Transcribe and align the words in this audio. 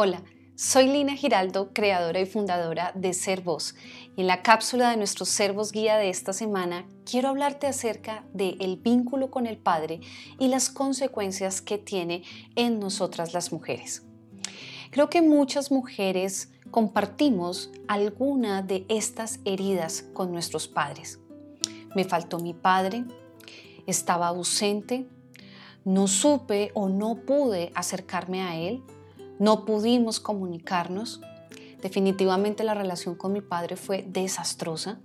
Hola, 0.00 0.22
soy 0.54 0.86
Lina 0.86 1.16
Giraldo, 1.16 1.72
creadora 1.72 2.20
y 2.20 2.24
fundadora 2.24 2.92
de 2.94 3.12
Ser 3.12 3.40
Voz. 3.40 3.74
Y 4.16 4.20
en 4.20 4.28
la 4.28 4.44
cápsula 4.44 4.90
de 4.90 4.96
nuestro 4.96 5.24
Ser 5.24 5.52
Voz 5.52 5.72
Guía 5.72 5.96
de 5.96 6.08
esta 6.08 6.32
semana, 6.32 6.86
quiero 7.04 7.30
hablarte 7.30 7.66
acerca 7.66 8.24
del 8.32 8.76
vínculo 8.76 9.32
con 9.32 9.48
el 9.48 9.56
Padre 9.56 9.98
y 10.38 10.46
las 10.46 10.70
consecuencias 10.70 11.60
que 11.60 11.78
tiene 11.78 12.22
en 12.54 12.78
nosotras 12.78 13.34
las 13.34 13.50
mujeres. 13.50 14.04
Creo 14.92 15.10
que 15.10 15.20
muchas 15.20 15.72
mujeres 15.72 16.52
compartimos 16.70 17.72
alguna 17.88 18.62
de 18.62 18.86
estas 18.88 19.40
heridas 19.44 20.04
con 20.12 20.30
nuestros 20.30 20.68
padres. 20.68 21.18
Me 21.96 22.04
faltó 22.04 22.38
mi 22.38 22.54
padre, 22.54 23.04
estaba 23.88 24.28
ausente, 24.28 25.08
no 25.84 26.06
supe 26.06 26.70
o 26.74 26.88
no 26.88 27.16
pude 27.16 27.72
acercarme 27.74 28.42
a 28.42 28.54
él, 28.54 28.84
no 29.38 29.64
pudimos 29.64 30.20
comunicarnos. 30.20 31.20
Definitivamente 31.82 32.64
la 32.64 32.74
relación 32.74 33.14
con 33.14 33.32
mi 33.32 33.40
padre 33.40 33.76
fue 33.76 34.04
desastrosa 34.06 35.00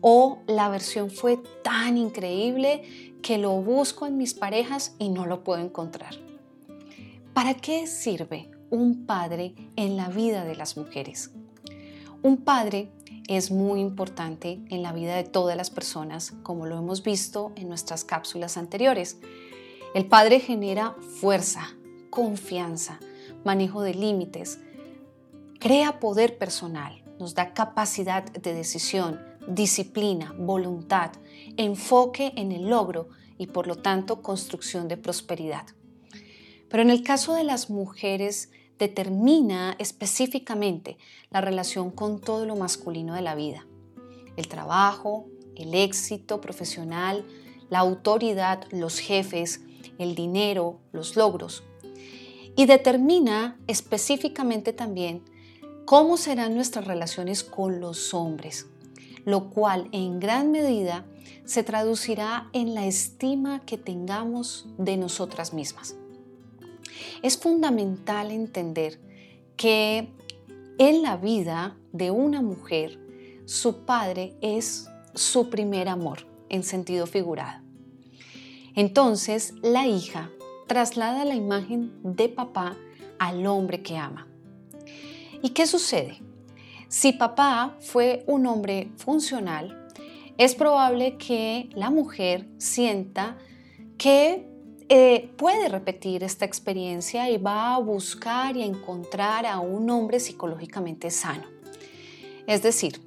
o 0.00 0.42
la 0.46 0.68
versión 0.68 1.10
fue 1.10 1.38
tan 1.62 1.96
increíble 1.96 2.82
que 3.22 3.38
lo 3.38 3.52
busco 3.60 4.06
en 4.06 4.16
mis 4.16 4.34
parejas 4.34 4.94
y 4.98 5.08
no 5.08 5.26
lo 5.26 5.42
puedo 5.44 5.60
encontrar. 5.60 6.14
¿Para 7.34 7.54
qué 7.54 7.86
sirve 7.86 8.50
un 8.70 9.06
padre 9.06 9.54
en 9.76 9.96
la 9.96 10.08
vida 10.08 10.44
de 10.44 10.56
las 10.56 10.76
mujeres? 10.76 11.30
Un 12.22 12.38
padre 12.38 12.90
es 13.28 13.50
muy 13.50 13.80
importante 13.80 14.60
en 14.70 14.82
la 14.82 14.92
vida 14.92 15.14
de 15.14 15.24
todas 15.24 15.56
las 15.56 15.70
personas, 15.70 16.32
como 16.42 16.66
lo 16.66 16.78
hemos 16.78 17.02
visto 17.02 17.52
en 17.56 17.68
nuestras 17.68 18.04
cápsulas 18.04 18.56
anteriores. 18.56 19.18
El 19.94 20.06
padre 20.06 20.40
genera 20.40 20.96
fuerza, 21.20 21.76
confianza, 22.10 22.98
manejo 23.44 23.82
de 23.82 23.94
límites, 23.94 24.60
crea 25.58 26.00
poder 26.00 26.38
personal, 26.38 27.02
nos 27.18 27.34
da 27.34 27.52
capacidad 27.52 28.24
de 28.24 28.54
decisión, 28.54 29.20
disciplina, 29.48 30.34
voluntad, 30.38 31.12
enfoque 31.56 32.32
en 32.36 32.52
el 32.52 32.68
logro 32.68 33.08
y 33.38 33.46
por 33.48 33.66
lo 33.66 33.76
tanto 33.76 34.22
construcción 34.22 34.88
de 34.88 34.96
prosperidad. 34.96 35.66
Pero 36.68 36.82
en 36.82 36.90
el 36.90 37.02
caso 37.02 37.34
de 37.34 37.44
las 37.44 37.70
mujeres 37.70 38.50
determina 38.78 39.74
específicamente 39.78 40.98
la 41.30 41.40
relación 41.40 41.90
con 41.90 42.20
todo 42.20 42.46
lo 42.46 42.56
masculino 42.56 43.14
de 43.14 43.22
la 43.22 43.34
vida. 43.34 43.66
El 44.36 44.48
trabajo, 44.48 45.26
el 45.56 45.74
éxito 45.74 46.40
profesional, 46.40 47.24
la 47.70 47.80
autoridad, 47.80 48.64
los 48.70 48.98
jefes, 48.98 49.62
el 49.98 50.14
dinero, 50.14 50.78
los 50.92 51.16
logros 51.16 51.64
y 52.58 52.66
determina 52.66 53.56
específicamente 53.68 54.72
también 54.72 55.22
cómo 55.84 56.16
serán 56.16 56.56
nuestras 56.56 56.88
relaciones 56.88 57.44
con 57.44 57.78
los 57.78 58.12
hombres, 58.14 58.66
lo 59.24 59.48
cual 59.48 59.88
en 59.92 60.18
gran 60.18 60.50
medida 60.50 61.06
se 61.44 61.62
traducirá 61.62 62.50
en 62.52 62.74
la 62.74 62.84
estima 62.84 63.60
que 63.60 63.78
tengamos 63.78 64.66
de 64.76 64.96
nosotras 64.96 65.54
mismas. 65.54 65.94
Es 67.22 67.38
fundamental 67.38 68.32
entender 68.32 69.00
que 69.56 70.08
en 70.78 71.02
la 71.02 71.16
vida 71.16 71.76
de 71.92 72.10
una 72.10 72.42
mujer, 72.42 72.98
su 73.44 73.84
padre 73.84 74.34
es 74.40 74.88
su 75.14 75.48
primer 75.48 75.88
amor, 75.88 76.26
en 76.48 76.64
sentido 76.64 77.06
figurado. 77.06 77.62
Entonces, 78.74 79.54
la 79.62 79.86
hija 79.86 80.32
traslada 80.68 81.24
la 81.24 81.34
imagen 81.34 81.92
de 82.04 82.28
papá 82.28 82.76
al 83.18 83.44
hombre 83.46 83.82
que 83.82 83.96
ama. 83.96 84.28
¿Y 85.42 85.50
qué 85.50 85.66
sucede? 85.66 86.20
Si 86.88 87.12
papá 87.12 87.76
fue 87.80 88.22
un 88.26 88.46
hombre 88.46 88.92
funcional, 88.96 89.86
es 90.36 90.54
probable 90.54 91.16
que 91.16 91.68
la 91.74 91.90
mujer 91.90 92.46
sienta 92.58 93.36
que 93.96 94.48
eh, 94.88 95.30
puede 95.36 95.68
repetir 95.68 96.22
esta 96.22 96.44
experiencia 96.44 97.28
y 97.28 97.36
va 97.36 97.74
a 97.74 97.78
buscar 97.78 98.56
y 98.56 98.62
a 98.62 98.66
encontrar 98.66 99.44
a 99.46 99.58
un 99.58 99.90
hombre 99.90 100.20
psicológicamente 100.20 101.10
sano. 101.10 101.44
Es 102.46 102.62
decir, 102.62 103.02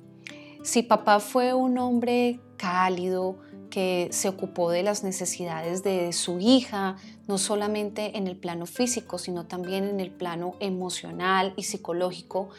si 0.62 0.84
papá 0.84 1.20
fue 1.20 1.54
un 1.54 1.78
hombre 1.78 2.40
cálido, 2.58 3.38
que 3.72 4.10
se 4.12 4.30
ocupó 4.30 4.70
de 4.70 4.84
las 4.84 5.04
necesidades 5.04 5.82
de 5.82 6.14
su 6.14 6.40
hija, 6.40 6.98
no 7.28 7.40
solamente 7.40 8.18
en 8.18 8.28
el 8.28 8.38
plano 8.38 8.68
físico, 8.68 9.18
sino 9.18 9.48
también 9.48 9.86
en 9.86 10.00
el 10.00 10.12
plano 10.12 10.54
emocional 10.60 11.54
y 11.58 11.64
psicológico. 11.64 12.50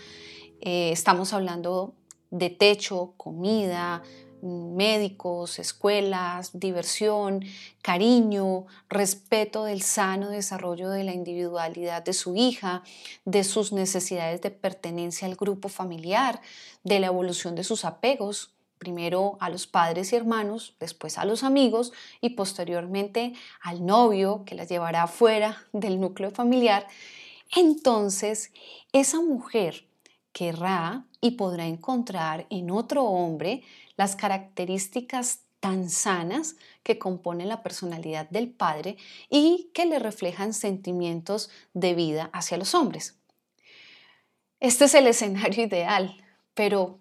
Eh, 0.61 0.91
estamos 0.91 1.33
hablando 1.33 1.95
de 2.31 2.51
techo, 2.51 3.15
comida, 3.17 4.03
médicos, 4.43 5.59
escuelas, 5.61 6.51
diversión, 6.59 7.45
cariño, 7.81 8.67
respeto 8.89 9.65
del 9.65 9.83
sano 9.83 10.31
desarrollo 10.31 10.91
de 10.91 11.05
la 11.05 11.13
individualidad 11.13 12.05
de 12.05 12.13
su 12.13 12.35
hija, 12.35 12.83
de 13.25 13.45
sus 13.45 13.73
necesidades 13.73 14.41
de 14.41 14.51
pertenencia 14.51 15.29
al 15.29 15.37
grupo 15.37 15.69
familiar, 15.69 16.41
de 16.83 16.99
la 16.99 17.07
evolución 17.07 17.55
de 17.55 17.63
sus 17.63 17.85
apegos, 17.85 18.52
primero 18.83 19.37
a 19.39 19.49
los 19.49 19.69
padres 19.69 20.13
y 20.13 20.17
hermanos, 20.17 20.75
después 20.81 21.19
a 21.19 21.25
los 21.25 21.45
amigos 21.45 21.93
y 22.21 22.31
posteriormente 22.31 23.33
al 23.61 23.87
novio 23.87 24.43
que 24.45 24.57
las 24.57 24.69
llevará 24.69 25.07
fuera 25.07 25.65
del 25.73 26.01
núcleo 26.01 26.33
familiar, 26.33 26.89
entonces 27.55 28.51
esa 28.93 29.21
mujer 29.21 29.87
querrá 30.33 31.05
y 31.21 31.33
podrá 31.33 31.69
encontrar 31.69 32.47
en 32.51 32.73
otro 32.73 33.05
hombre 33.05 33.63
las 33.97 34.17
características 34.17 35.43
tan 35.61 35.89
sanas 35.89 36.57
que 36.83 36.99
componen 36.99 37.49
la 37.49 37.63
personalidad 37.63 38.29
del 38.31 38.51
padre 38.51 38.97
y 39.31 39.71
que 39.75 39.87
le 39.87 40.01
reflejan 40.01 40.55
sentimientos 40.55 41.51
de 41.73 41.95
vida 41.95 42.31
hacia 42.33 42.59
los 42.59 42.75
hombres. 42.75 43.17
Este 44.59 44.87
es 44.87 44.95
el 44.95 45.07
escenario 45.15 45.63
ideal, 45.63 46.17
pero 46.55 46.99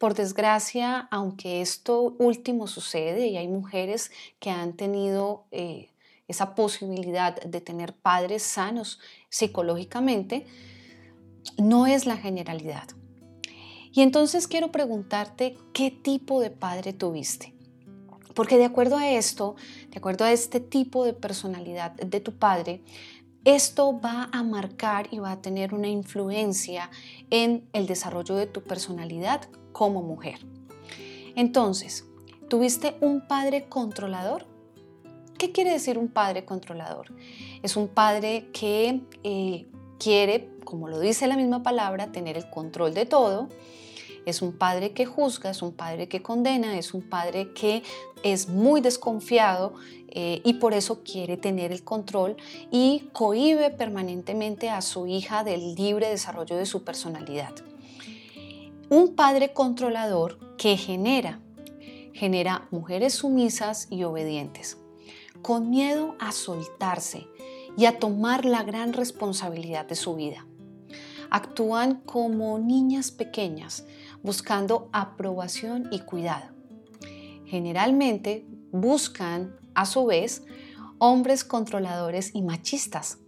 por 0.00 0.14
desgracia, 0.14 1.08
aunque 1.10 1.60
esto 1.60 2.16
último 2.18 2.66
sucede 2.66 3.26
y 3.26 3.36
hay 3.36 3.48
mujeres 3.48 4.10
que 4.38 4.48
han 4.48 4.72
tenido 4.72 5.44
eh, 5.50 5.90
esa 6.26 6.54
posibilidad 6.54 7.38
de 7.42 7.60
tener 7.60 7.92
padres 7.92 8.42
sanos 8.42 8.98
psicológicamente, 9.28 10.46
no 11.58 11.86
es 11.86 12.06
la 12.06 12.16
generalidad. 12.16 12.88
Y 13.92 14.00
entonces 14.00 14.48
quiero 14.48 14.72
preguntarte 14.72 15.58
qué 15.74 15.90
tipo 15.90 16.40
de 16.40 16.50
padre 16.50 16.94
tuviste. 16.94 17.52
Porque 18.34 18.56
de 18.56 18.64
acuerdo 18.64 18.96
a 18.96 19.10
esto, 19.10 19.54
de 19.90 19.98
acuerdo 19.98 20.24
a 20.24 20.32
este 20.32 20.60
tipo 20.60 21.04
de 21.04 21.12
personalidad 21.12 21.92
de 21.92 22.20
tu 22.20 22.38
padre, 22.38 22.80
esto 23.44 24.00
va 24.00 24.30
a 24.32 24.42
marcar 24.44 25.08
y 25.10 25.18
va 25.18 25.32
a 25.32 25.42
tener 25.42 25.74
una 25.74 25.88
influencia 25.88 26.90
en 27.28 27.68
el 27.74 27.86
desarrollo 27.86 28.36
de 28.36 28.46
tu 28.46 28.62
personalidad 28.62 29.42
como 29.72 30.02
mujer. 30.02 30.40
Entonces, 31.36 32.04
¿tuviste 32.48 32.96
un 33.00 33.26
padre 33.26 33.68
controlador? 33.68 34.46
¿Qué 35.38 35.52
quiere 35.52 35.72
decir 35.72 35.96
un 35.96 36.08
padre 36.08 36.44
controlador? 36.44 37.06
Es 37.62 37.76
un 37.76 37.88
padre 37.88 38.48
que 38.52 39.00
eh, 39.24 39.66
quiere, 39.98 40.50
como 40.64 40.88
lo 40.88 41.00
dice 41.00 41.26
la 41.26 41.36
misma 41.36 41.62
palabra, 41.62 42.12
tener 42.12 42.36
el 42.36 42.50
control 42.50 42.92
de 42.94 43.06
todo, 43.06 43.48
es 44.26 44.42
un 44.42 44.52
padre 44.52 44.92
que 44.92 45.06
juzga, 45.06 45.50
es 45.50 45.62
un 45.62 45.72
padre 45.72 46.08
que 46.08 46.22
condena, 46.22 46.76
es 46.76 46.92
un 46.94 47.02
padre 47.02 47.52
que 47.52 47.82
es 48.22 48.48
muy 48.48 48.80
desconfiado 48.80 49.74
eh, 50.08 50.42
y 50.44 50.54
por 50.54 50.74
eso 50.74 51.02
quiere 51.02 51.36
tener 51.36 51.72
el 51.72 51.84
control 51.84 52.36
y 52.70 53.08
cohíbe 53.12 53.70
permanentemente 53.70 54.68
a 54.68 54.82
su 54.82 55.06
hija 55.06 55.44
del 55.44 55.74
libre 55.74 56.08
desarrollo 56.08 56.56
de 56.56 56.66
su 56.66 56.84
personalidad. 56.84 57.54
Un 58.90 59.14
padre 59.14 59.54
controlador 59.54 60.56
que 60.58 60.76
genera, 60.76 61.40
genera 62.12 62.68
mujeres 62.70 63.14
sumisas 63.14 63.86
y 63.90 64.04
obedientes, 64.04 64.76
con 65.40 65.70
miedo 65.70 66.16
a 66.18 66.32
soltarse 66.32 67.26
y 67.78 67.86
a 67.86 67.98
tomar 67.98 68.44
la 68.44 68.62
gran 68.62 68.92
responsabilidad 68.92 69.86
de 69.86 69.94
su 69.94 70.14
vida 70.16 70.44
actúan 71.30 72.02
como 72.04 72.58
niñas 72.58 73.10
pequeñas, 73.10 73.86
buscando 74.22 74.90
aprobación 74.92 75.88
y 75.90 76.00
cuidado. 76.00 76.54
Generalmente 77.46 78.46
buscan, 78.72 79.56
a 79.74 79.86
su 79.86 80.06
vez, 80.06 80.42
hombres 80.98 81.44
controladores 81.44 82.32
y 82.34 82.42
machistas 82.42 83.18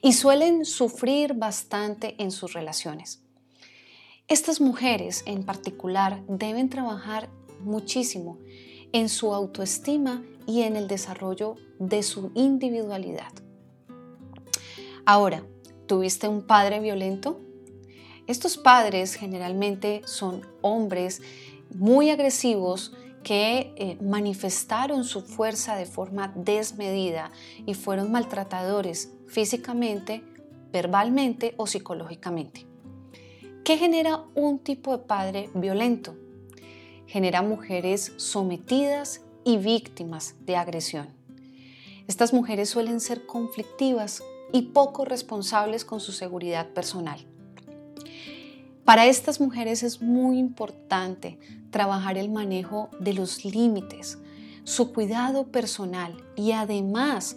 y 0.00 0.14
suelen 0.14 0.64
sufrir 0.64 1.34
bastante 1.34 2.16
en 2.22 2.30
sus 2.30 2.54
relaciones. 2.54 3.21
Estas 4.28 4.60
mujeres 4.60 5.22
en 5.26 5.44
particular 5.44 6.22
deben 6.26 6.70
trabajar 6.70 7.28
muchísimo 7.60 8.38
en 8.92 9.08
su 9.08 9.34
autoestima 9.34 10.22
y 10.46 10.62
en 10.62 10.76
el 10.76 10.88
desarrollo 10.88 11.56
de 11.78 12.02
su 12.02 12.30
individualidad. 12.34 13.32
Ahora, 15.04 15.44
tuviste 15.86 16.28
un 16.28 16.42
padre 16.46 16.80
violento? 16.80 17.40
Estos 18.26 18.56
padres 18.56 19.14
generalmente 19.14 20.02
son 20.04 20.46
hombres 20.60 21.20
muy 21.74 22.10
agresivos 22.10 22.92
que 23.22 23.72
eh, 23.76 23.98
manifestaron 24.00 25.04
su 25.04 25.22
fuerza 25.22 25.76
de 25.76 25.86
forma 25.86 26.32
desmedida 26.36 27.30
y 27.66 27.74
fueron 27.74 28.10
maltratadores 28.10 29.12
físicamente, 29.26 30.22
verbalmente 30.72 31.54
o 31.56 31.66
psicológicamente. 31.66 32.71
¿Qué 33.64 33.78
genera 33.78 34.24
un 34.34 34.58
tipo 34.58 34.90
de 34.90 35.04
padre 35.04 35.48
violento? 35.54 36.16
Genera 37.06 37.42
mujeres 37.42 38.12
sometidas 38.16 39.20
y 39.44 39.56
víctimas 39.58 40.34
de 40.40 40.56
agresión. 40.56 41.06
Estas 42.08 42.32
mujeres 42.32 42.70
suelen 42.70 42.98
ser 42.98 43.24
conflictivas 43.24 44.20
y 44.52 44.62
poco 44.62 45.04
responsables 45.04 45.84
con 45.84 46.00
su 46.00 46.10
seguridad 46.10 46.70
personal. 46.70 47.24
Para 48.84 49.06
estas 49.06 49.40
mujeres 49.40 49.84
es 49.84 50.02
muy 50.02 50.38
importante 50.38 51.38
trabajar 51.70 52.18
el 52.18 52.30
manejo 52.30 52.90
de 52.98 53.12
los 53.12 53.44
límites, 53.44 54.18
su 54.64 54.92
cuidado 54.92 55.52
personal 55.52 56.16
y 56.34 56.50
además 56.50 57.36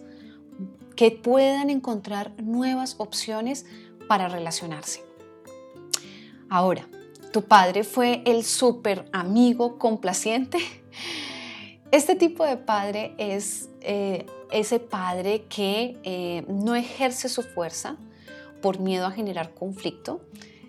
que 0.95 1.11
puedan 1.11 1.69
encontrar 1.69 2.33
nuevas 2.41 2.95
opciones 2.97 3.67
para 4.07 4.27
relacionarse. 4.27 5.04
Ahora, 6.55 6.87
¿tu 7.33 7.41
padre 7.41 7.83
fue 7.83 8.23
el 8.25 8.45
súper 8.45 9.09
amigo 9.11 9.77
complaciente? 9.77 10.57
Este 11.91 12.15
tipo 12.15 12.45
de 12.45 12.55
padre 12.55 13.13
es 13.17 13.67
eh, 13.81 14.25
ese 14.51 14.79
padre 14.79 15.43
que 15.49 15.97
eh, 16.03 16.45
no 16.47 16.73
ejerce 16.75 17.27
su 17.27 17.43
fuerza 17.43 17.97
por 18.61 18.79
miedo 18.79 19.05
a 19.05 19.11
generar 19.11 19.53
conflicto, 19.53 20.21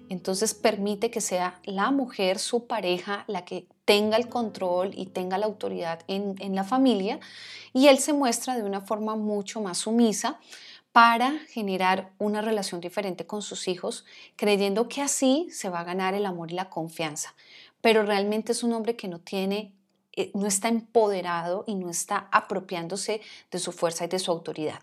entonces 0.08 0.54
permite 0.54 1.12
que 1.12 1.20
sea 1.20 1.60
la 1.64 1.92
mujer, 1.92 2.40
su 2.40 2.66
pareja, 2.66 3.22
la 3.28 3.44
que 3.44 3.68
tenga 3.84 4.16
el 4.16 4.28
control 4.28 4.90
y 4.92 5.06
tenga 5.06 5.38
la 5.38 5.46
autoridad 5.46 6.00
en, 6.08 6.54
la 6.56 6.64
familia 6.64 7.20
y 7.72 7.86
él 7.86 7.98
se 7.98 8.12
muestra 8.12 8.56
de 8.56 8.64
una 8.64 8.80
forma 8.80 9.14
mucho 9.14 9.60
más 9.60 9.78
sumisa 9.78 10.40
para 10.96 11.40
generar 11.50 12.14
una 12.16 12.40
relación 12.40 12.80
diferente 12.80 13.26
con 13.26 13.42
sus 13.42 13.68
hijos, 13.68 14.06
creyendo 14.34 14.88
que 14.88 15.02
así 15.02 15.46
se 15.50 15.68
va 15.68 15.80
a 15.80 15.84
ganar 15.84 16.14
el 16.14 16.24
amor 16.24 16.50
y 16.50 16.54
la 16.54 16.70
confianza. 16.70 17.34
Pero 17.82 18.02
realmente 18.02 18.52
es 18.52 18.62
un 18.62 18.72
hombre 18.72 18.96
que 18.96 19.06
no 19.06 19.18
tiene, 19.20 19.74
eh, 20.14 20.30
no 20.32 20.46
está 20.46 20.68
empoderado 20.68 21.64
y 21.66 21.74
no 21.74 21.90
está 21.90 22.30
apropiándose 22.32 23.20
de 23.50 23.58
su 23.58 23.72
fuerza 23.72 24.06
y 24.06 24.08
de 24.08 24.18
su 24.18 24.30
autoridad. 24.30 24.80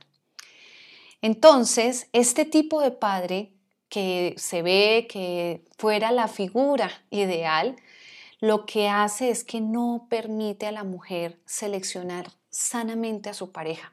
Entonces, 1.23 2.09
este 2.13 2.45
tipo 2.45 2.79
de 2.79 2.91
padre 2.91 3.51
que 3.89 4.35
se 4.37 4.61
ve 4.61 5.07
que 5.09 5.65
fuera 5.79 6.11
la 6.11 6.27
figura 6.27 6.91
ideal, 7.09 7.75
lo 8.39 8.67
que 8.67 8.87
hace 8.87 9.31
es 9.31 9.43
que 9.43 9.61
no 9.61 10.05
permite 10.11 10.67
a 10.67 10.71
la 10.71 10.83
mujer 10.83 11.39
seleccionar 11.47 12.27
sanamente 12.51 13.31
a 13.31 13.33
su 13.33 13.51
pareja. 13.51 13.92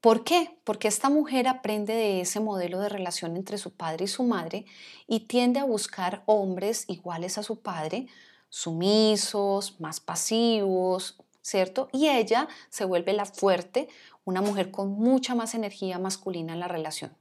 ¿Por 0.00 0.24
qué? 0.24 0.56
Porque 0.64 0.88
esta 0.88 1.10
mujer 1.10 1.46
aprende 1.46 1.92
de 1.92 2.22
ese 2.22 2.40
modelo 2.40 2.80
de 2.80 2.88
relación 2.88 3.36
entre 3.36 3.58
su 3.58 3.72
padre 3.72 4.04
y 4.04 4.08
su 4.08 4.22
madre 4.22 4.64
y 5.06 5.20
tiende 5.20 5.60
a 5.60 5.64
buscar 5.64 6.22
hombres 6.24 6.86
iguales 6.88 7.36
a 7.36 7.42
su 7.42 7.60
padre, 7.60 8.06
sumisos, 8.48 9.78
más 9.78 10.00
pasivos, 10.00 11.18
¿cierto? 11.42 11.90
Y 11.92 12.08
ella 12.08 12.48
se 12.70 12.86
vuelve 12.86 13.12
la 13.12 13.26
fuerte, 13.26 13.88
una 14.24 14.40
mujer 14.40 14.70
con 14.70 14.90
mucha 14.92 15.34
más 15.34 15.54
energía 15.54 15.98
masculina 15.98 16.54
en 16.54 16.60
la 16.60 16.68
relación. 16.68 17.14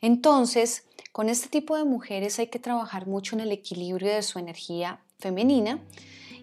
Entonces, 0.00 0.84
con 1.10 1.28
este 1.28 1.48
tipo 1.48 1.76
de 1.76 1.84
mujeres 1.84 2.38
hay 2.38 2.46
que 2.46 2.60
trabajar 2.60 3.08
mucho 3.08 3.34
en 3.34 3.40
el 3.40 3.50
equilibrio 3.50 4.12
de 4.12 4.22
su 4.22 4.38
energía 4.38 5.00
femenina 5.18 5.80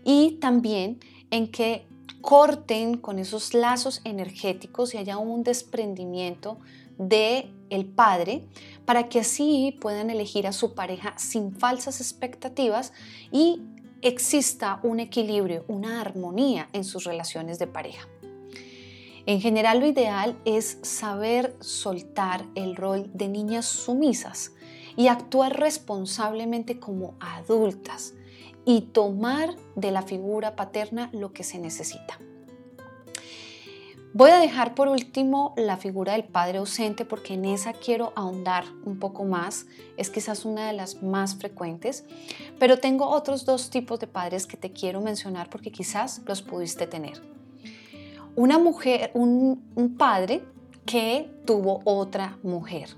y 0.03 0.37
también 0.41 0.99
en 1.31 1.49
que 1.51 1.87
corten 2.21 2.97
con 2.97 3.19
esos 3.19 3.53
lazos 3.53 4.01
energéticos 4.03 4.93
y 4.93 4.97
haya 4.97 5.17
un 5.17 5.43
desprendimiento 5.43 6.57
de 6.97 7.51
el 7.69 7.85
padre 7.85 8.45
para 8.85 9.09
que 9.09 9.19
así 9.19 9.77
puedan 9.79 10.09
elegir 10.09 10.47
a 10.47 10.53
su 10.53 10.73
pareja 10.73 11.13
sin 11.17 11.53
falsas 11.53 12.01
expectativas 12.01 12.93
y 13.31 13.61
exista 14.01 14.79
un 14.83 14.99
equilibrio, 14.99 15.65
una 15.67 16.01
armonía 16.01 16.69
en 16.73 16.83
sus 16.83 17.03
relaciones 17.03 17.59
de 17.59 17.67
pareja. 17.67 18.07
En 19.25 19.41
general 19.41 19.79
lo 19.79 19.87
ideal 19.87 20.37
es 20.45 20.77
saber 20.83 21.55
soltar 21.59 22.45
el 22.55 22.75
rol 22.75 23.09
de 23.13 23.27
niñas 23.27 23.65
sumisas 23.65 24.53
y 24.95 25.07
actuar 25.07 25.59
responsablemente 25.59 26.79
como 26.79 27.15
adultas 27.19 28.13
y 28.67 28.81
tomar 28.81 29.55
de 29.75 29.89
la 29.89 30.03
figura 30.03 30.55
paterna 30.55 31.09
lo 31.13 31.33
que 31.33 31.43
se 31.43 31.57
necesita. 31.57 32.19
Voy 34.13 34.29
a 34.29 34.39
dejar 34.39 34.75
por 34.75 34.87
último 34.87 35.53
la 35.57 35.77
figura 35.77 36.13
del 36.13 36.23
padre 36.23 36.59
ausente 36.59 37.05
porque 37.05 37.33
en 37.33 37.45
esa 37.45 37.73
quiero 37.73 38.13
ahondar 38.15 38.65
un 38.85 38.99
poco 38.99 39.25
más. 39.25 39.65
Es 39.95 40.09
quizás 40.09 40.45
una 40.45 40.67
de 40.67 40.73
las 40.73 41.01
más 41.01 41.35
frecuentes, 41.35 42.05
pero 42.59 42.77
tengo 42.77 43.07
otros 43.07 43.45
dos 43.45 43.69
tipos 43.69 43.99
de 43.99 44.07
padres 44.07 44.45
que 44.45 44.57
te 44.57 44.71
quiero 44.71 45.01
mencionar 45.01 45.49
porque 45.49 45.71
quizás 45.71 46.21
los 46.25 46.41
pudiste 46.41 46.85
tener 46.85 47.21
una 48.37 48.59
mujer, 48.59 49.09
un, 49.15 49.95
padre 49.97 50.43
que 50.85 51.27
tuvo 51.45 51.81
otra 51.85 52.37
mujer. 52.43 52.89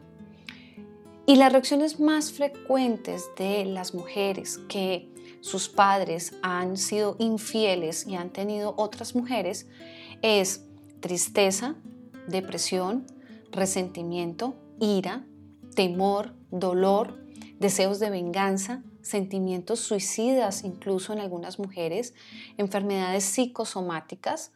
Y 1.25 1.37
las 1.37 1.53
reacciones 1.53 1.99
más 1.99 2.33
frecuentes 2.33 3.29
de 3.37 3.63
las 3.63 3.93
mujeres 3.93 4.57
que 4.67 5.09
sus 5.41 5.69
padres 5.69 6.33
han 6.41 6.77
sido 6.77 7.15
infieles 7.19 8.05
y 8.07 8.15
han 8.15 8.31
tenido 8.31 8.73
otras 8.77 9.15
mujeres 9.15 9.67
es 10.21 10.65
tristeza, 10.99 11.75
depresión, 12.27 13.05
resentimiento, 13.51 14.55
ira, 14.79 15.25
temor, 15.75 16.33
dolor, 16.51 17.23
deseos 17.59 17.99
de 17.99 18.09
venganza, 18.09 18.83
sentimientos 19.01 19.79
suicidas 19.79 20.63
incluso 20.63 21.13
en 21.13 21.19
algunas 21.19 21.57
mujeres, 21.57 22.13
enfermedades 22.57 23.23
psicosomáticas, 23.23 24.51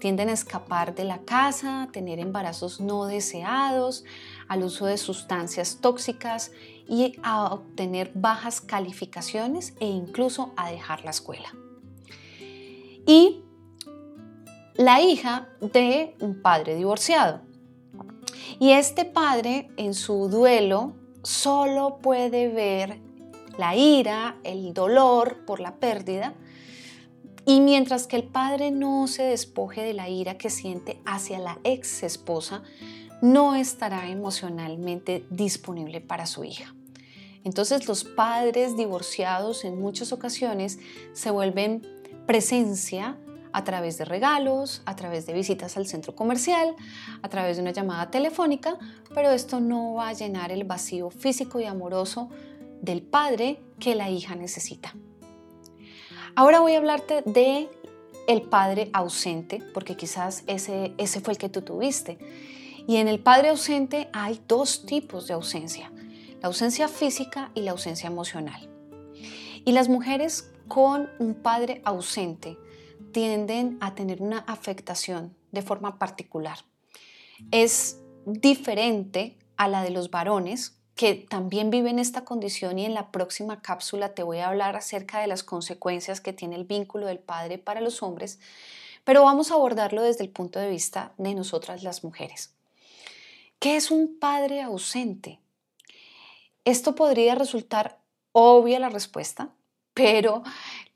tienden 0.00 0.28
a 0.28 0.32
escapar 0.32 0.94
de 0.94 1.04
la 1.04 1.18
casa, 1.18 1.84
a 1.84 1.92
tener 1.92 2.18
embarazos 2.18 2.80
no 2.80 3.06
deseados, 3.06 4.04
al 4.48 4.64
uso 4.64 4.86
de 4.86 4.98
sustancias 4.98 5.78
tóxicas 5.80 6.52
y 6.88 7.16
a 7.22 7.52
obtener 7.52 8.10
bajas 8.14 8.60
calificaciones 8.60 9.74
e 9.80 9.86
incluso 9.86 10.52
a 10.56 10.70
dejar 10.70 11.04
la 11.04 11.10
escuela. 11.10 11.54
Y 13.06 13.42
la 14.74 15.00
hija 15.00 15.48
de 15.60 16.16
un 16.20 16.40
padre 16.40 16.74
divorciado. 16.74 17.40
Y 18.58 18.72
este 18.72 19.04
padre 19.04 19.70
en 19.76 19.94
su 19.94 20.28
duelo 20.28 20.94
solo 21.22 21.98
puede 21.98 22.48
ver 22.48 23.00
la 23.58 23.76
ira, 23.76 24.36
el 24.44 24.72
dolor 24.72 25.44
por 25.44 25.60
la 25.60 25.76
pérdida, 25.76 26.34
y 27.44 27.60
mientras 27.60 28.06
que 28.06 28.16
el 28.16 28.24
padre 28.24 28.70
no 28.70 29.06
se 29.08 29.24
despoje 29.24 29.82
de 29.82 29.94
la 29.94 30.08
ira 30.08 30.38
que 30.38 30.50
siente 30.50 31.00
hacia 31.04 31.38
la 31.38 31.58
ex 31.64 32.02
esposa, 32.02 32.62
no 33.20 33.54
estará 33.54 34.08
emocionalmente 34.08 35.24
disponible 35.30 36.00
para 36.00 36.26
su 36.26 36.44
hija. 36.44 36.74
Entonces 37.44 37.88
los 37.88 38.04
padres 38.04 38.76
divorciados 38.76 39.64
en 39.64 39.80
muchas 39.80 40.12
ocasiones 40.12 40.78
se 41.12 41.30
vuelven 41.30 41.82
presencia 42.26 43.18
a 43.52 43.64
través 43.64 43.98
de 43.98 44.04
regalos, 44.04 44.82
a 44.86 44.96
través 44.96 45.26
de 45.26 45.34
visitas 45.34 45.76
al 45.76 45.86
centro 45.86 46.14
comercial, 46.14 46.74
a 47.20 47.28
través 47.28 47.56
de 47.56 47.62
una 47.62 47.72
llamada 47.72 48.10
telefónica, 48.10 48.78
pero 49.14 49.30
esto 49.30 49.60
no 49.60 49.94
va 49.94 50.08
a 50.08 50.12
llenar 50.12 50.52
el 50.52 50.64
vacío 50.64 51.10
físico 51.10 51.60
y 51.60 51.64
amoroso 51.64 52.30
del 52.80 53.02
padre 53.02 53.60
que 53.78 53.94
la 53.94 54.08
hija 54.08 54.34
necesita. 54.34 54.94
Ahora 56.34 56.60
voy 56.60 56.74
a 56.74 56.78
hablarte 56.78 57.22
de 57.26 57.68
el 58.26 58.42
padre 58.42 58.88
ausente, 58.94 59.62
porque 59.74 59.96
quizás 59.96 60.44
ese, 60.46 60.94
ese 60.96 61.20
fue 61.20 61.34
el 61.34 61.38
que 61.38 61.50
tú 61.50 61.60
tuviste. 61.60 62.18
Y 62.86 62.96
en 62.96 63.08
el 63.08 63.20
padre 63.20 63.50
ausente 63.50 64.08
hay 64.14 64.40
dos 64.48 64.86
tipos 64.86 65.26
de 65.26 65.34
ausencia, 65.34 65.92
la 66.40 66.48
ausencia 66.48 66.88
física 66.88 67.50
y 67.54 67.62
la 67.62 67.72
ausencia 67.72 68.06
emocional. 68.06 68.70
Y 69.64 69.72
las 69.72 69.88
mujeres 69.88 70.50
con 70.68 71.10
un 71.18 71.34
padre 71.34 71.82
ausente 71.84 72.56
tienden 73.12 73.76
a 73.80 73.94
tener 73.94 74.22
una 74.22 74.38
afectación 74.38 75.36
de 75.50 75.60
forma 75.60 75.98
particular. 75.98 76.58
Es 77.50 78.00
diferente 78.24 79.36
a 79.58 79.68
la 79.68 79.82
de 79.82 79.90
los 79.90 80.10
varones 80.10 80.81
que 80.94 81.14
también 81.14 81.70
viven 81.70 81.98
esta 81.98 82.24
condición 82.24 82.78
y 82.78 82.84
en 82.84 82.94
la 82.94 83.10
próxima 83.10 83.62
cápsula 83.62 84.14
te 84.14 84.22
voy 84.22 84.38
a 84.38 84.48
hablar 84.48 84.76
acerca 84.76 85.20
de 85.20 85.26
las 85.26 85.42
consecuencias 85.42 86.20
que 86.20 86.32
tiene 86.32 86.56
el 86.56 86.64
vínculo 86.64 87.06
del 87.06 87.18
padre 87.18 87.58
para 87.58 87.80
los 87.80 88.02
hombres, 88.02 88.38
pero 89.04 89.24
vamos 89.24 89.50
a 89.50 89.54
abordarlo 89.54 90.02
desde 90.02 90.24
el 90.24 90.30
punto 90.30 90.58
de 90.58 90.68
vista 90.68 91.12
de 91.16 91.34
nosotras 91.34 91.82
las 91.82 92.04
mujeres. 92.04 92.54
¿Qué 93.58 93.76
es 93.76 93.90
un 93.90 94.18
padre 94.18 94.60
ausente? 94.60 95.40
Esto 96.64 96.94
podría 96.94 97.34
resultar 97.34 97.98
obvia 98.32 98.78
la 98.78 98.88
respuesta, 98.88 99.50
pero 99.94 100.42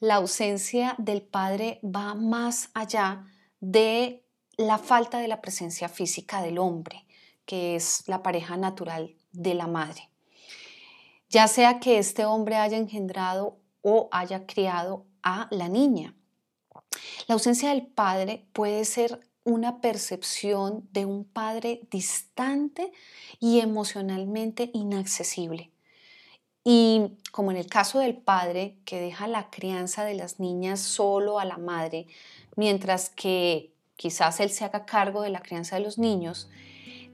la 0.00 0.16
ausencia 0.16 0.94
del 0.98 1.22
padre 1.22 1.80
va 1.82 2.14
más 2.14 2.70
allá 2.74 3.26
de 3.60 4.24
la 4.56 4.78
falta 4.78 5.18
de 5.18 5.28
la 5.28 5.40
presencia 5.40 5.88
física 5.88 6.42
del 6.42 6.58
hombre, 6.58 7.04
que 7.44 7.76
es 7.76 8.04
la 8.06 8.22
pareja 8.22 8.56
natural 8.56 9.14
de 9.36 9.54
la 9.54 9.66
madre. 9.66 10.10
Ya 11.28 11.48
sea 11.48 11.80
que 11.80 11.98
este 11.98 12.24
hombre 12.24 12.56
haya 12.56 12.76
engendrado 12.76 13.58
o 13.82 14.08
haya 14.10 14.46
criado 14.46 15.04
a 15.22 15.48
la 15.50 15.68
niña. 15.68 16.14
La 17.26 17.34
ausencia 17.34 17.70
del 17.70 17.86
padre 17.86 18.46
puede 18.52 18.84
ser 18.84 19.20
una 19.44 19.80
percepción 19.80 20.88
de 20.92 21.04
un 21.04 21.24
padre 21.24 21.82
distante 21.90 22.92
y 23.38 23.60
emocionalmente 23.60 24.70
inaccesible. 24.72 25.70
Y 26.64 27.12
como 27.30 27.52
en 27.52 27.56
el 27.56 27.66
caso 27.66 28.00
del 28.00 28.16
padre 28.16 28.76
que 28.84 29.00
deja 29.00 29.28
la 29.28 29.50
crianza 29.50 30.04
de 30.04 30.14
las 30.14 30.40
niñas 30.40 30.80
solo 30.80 31.38
a 31.38 31.44
la 31.44 31.58
madre, 31.58 32.08
mientras 32.56 33.08
que 33.08 33.72
quizás 33.94 34.40
él 34.40 34.50
se 34.50 34.64
haga 34.64 34.84
cargo 34.84 35.22
de 35.22 35.30
la 35.30 35.42
crianza 35.42 35.76
de 35.76 35.82
los 35.82 35.96
niños, 35.96 36.48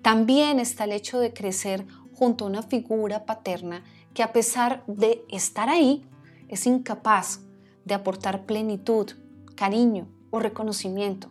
también 0.00 0.58
está 0.58 0.84
el 0.84 0.92
hecho 0.92 1.20
de 1.20 1.34
crecer 1.34 1.86
junto 2.14 2.44
a 2.44 2.48
una 2.48 2.62
figura 2.62 3.24
paterna 3.26 3.84
que 4.14 4.22
a 4.22 4.32
pesar 4.32 4.84
de 4.86 5.24
estar 5.28 5.68
ahí, 5.68 6.04
es 6.48 6.66
incapaz 6.66 7.40
de 7.84 7.94
aportar 7.94 8.44
plenitud, 8.44 9.10
cariño 9.54 10.06
o 10.30 10.38
reconocimiento 10.38 11.30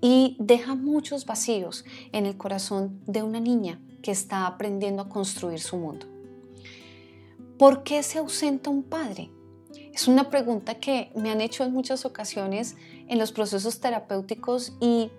y 0.00 0.36
deja 0.38 0.74
muchos 0.74 1.26
vacíos 1.26 1.84
en 2.12 2.26
el 2.26 2.36
corazón 2.36 3.00
de 3.06 3.22
una 3.22 3.40
niña 3.40 3.80
que 4.02 4.12
está 4.12 4.46
aprendiendo 4.46 5.02
a 5.02 5.08
construir 5.08 5.60
su 5.60 5.76
mundo. 5.76 6.06
¿Por 7.58 7.82
qué 7.82 8.02
se 8.02 8.18
ausenta 8.18 8.70
un 8.70 8.84
padre? 8.84 9.30
Es 9.92 10.06
una 10.06 10.30
pregunta 10.30 10.76
que 10.76 11.10
me 11.16 11.30
han 11.30 11.40
hecho 11.40 11.64
en 11.64 11.72
muchas 11.72 12.04
ocasiones 12.04 12.76
en 13.08 13.18
los 13.18 13.32
procesos 13.32 13.80
terapéuticos 13.80 14.76
y 14.80 15.10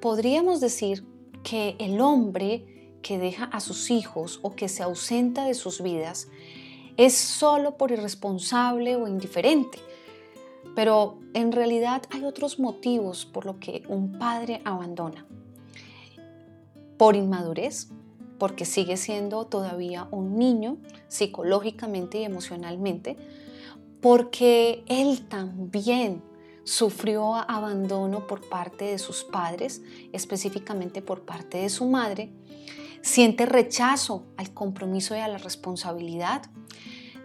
podríamos 0.00 0.60
decir 0.60 1.04
que 1.42 1.74
el 1.80 2.00
hombre 2.00 2.79
que 3.02 3.18
deja 3.18 3.44
a 3.44 3.60
sus 3.60 3.90
hijos 3.90 4.40
o 4.42 4.54
que 4.54 4.68
se 4.68 4.82
ausenta 4.82 5.44
de 5.44 5.54
sus 5.54 5.82
vidas 5.82 6.28
es 6.96 7.14
solo 7.14 7.76
por 7.76 7.92
irresponsable 7.92 8.96
o 8.96 9.08
indiferente. 9.08 9.78
Pero 10.74 11.18
en 11.34 11.52
realidad 11.52 12.02
hay 12.10 12.24
otros 12.24 12.58
motivos 12.58 13.24
por 13.24 13.46
lo 13.46 13.58
que 13.58 13.82
un 13.88 14.18
padre 14.18 14.60
abandona. 14.64 15.26
Por 16.98 17.16
inmadurez, 17.16 17.88
porque 18.38 18.64
sigue 18.64 18.96
siendo 18.96 19.46
todavía 19.46 20.08
un 20.10 20.38
niño 20.38 20.78
psicológicamente 21.08 22.18
y 22.18 22.24
emocionalmente, 22.24 23.16
porque 24.00 24.82
él 24.86 25.26
también 25.28 26.22
sufrió 26.64 27.34
abandono 27.34 28.26
por 28.26 28.48
parte 28.48 28.86
de 28.86 28.98
sus 28.98 29.24
padres, 29.24 29.82
específicamente 30.12 31.02
por 31.02 31.22
parte 31.22 31.58
de 31.58 31.68
su 31.68 31.86
madre, 31.86 32.30
siente 33.02 33.46
rechazo 33.46 34.26
al 34.36 34.52
compromiso 34.52 35.16
y 35.16 35.18
a 35.20 35.28
la 35.28 35.38
responsabilidad, 35.38 36.42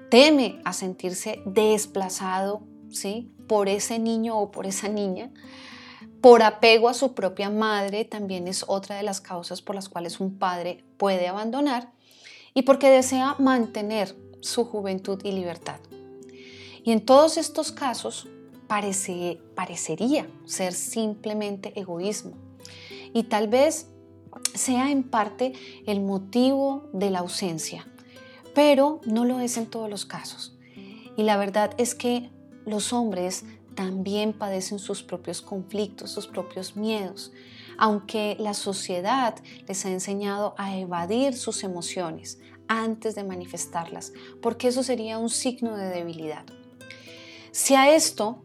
teme 0.09 0.59
a 0.63 0.73
sentirse 0.73 1.41
desplazado 1.45 2.63
¿sí? 2.89 3.31
por 3.47 3.69
ese 3.69 3.99
niño 3.99 4.37
o 4.37 4.51
por 4.51 4.65
esa 4.65 4.87
niña, 4.87 5.31
por 6.21 6.41
apego 6.41 6.89
a 6.89 6.93
su 6.93 7.13
propia 7.13 7.49
madre 7.49 8.05
también 8.05 8.47
es 8.47 8.65
otra 8.67 8.95
de 8.95 9.03
las 9.03 9.21
causas 9.21 9.61
por 9.61 9.75
las 9.75 9.89
cuales 9.89 10.19
un 10.19 10.37
padre 10.39 10.83
puede 10.97 11.27
abandonar 11.27 11.91
y 12.53 12.63
porque 12.63 12.89
desea 12.89 13.35
mantener 13.37 14.15
su 14.41 14.65
juventud 14.65 15.19
y 15.23 15.31
libertad. 15.31 15.79
Y 16.83 16.91
en 16.91 17.05
todos 17.05 17.37
estos 17.37 17.71
casos 17.71 18.27
parece, 18.67 19.39
parecería 19.55 20.27
ser 20.45 20.73
simplemente 20.73 21.79
egoísmo 21.79 22.33
y 23.13 23.23
tal 23.23 23.47
vez 23.47 23.87
sea 24.53 24.91
en 24.91 25.03
parte 25.03 25.53
el 25.85 26.01
motivo 26.01 26.89
de 26.93 27.09
la 27.09 27.19
ausencia, 27.19 27.87
pero 28.53 29.01
no 29.05 29.25
lo 29.25 29.39
es 29.39 29.57
en 29.57 29.65
todos 29.65 29.89
los 29.89 30.05
casos. 30.05 30.57
Y 31.17 31.23
la 31.23 31.37
verdad 31.37 31.73
es 31.77 31.95
que 31.95 32.29
los 32.65 32.93
hombres 32.93 33.45
también 33.75 34.33
padecen 34.33 34.79
sus 34.79 35.03
propios 35.03 35.41
conflictos, 35.41 36.11
sus 36.11 36.27
propios 36.27 36.75
miedos, 36.75 37.31
aunque 37.77 38.37
la 38.39 38.53
sociedad 38.53 39.35
les 39.67 39.85
ha 39.85 39.91
enseñado 39.91 40.55
a 40.57 40.77
evadir 40.77 41.35
sus 41.35 41.63
emociones 41.63 42.39
antes 42.67 43.15
de 43.15 43.23
manifestarlas, 43.23 44.13
porque 44.41 44.69
eso 44.69 44.81
sería 44.81 45.19
un 45.19 45.29
signo 45.29 45.75
de 45.75 45.89
debilidad. 45.89 46.45
Si 47.51 47.75
a 47.75 47.93
esto 47.93 48.43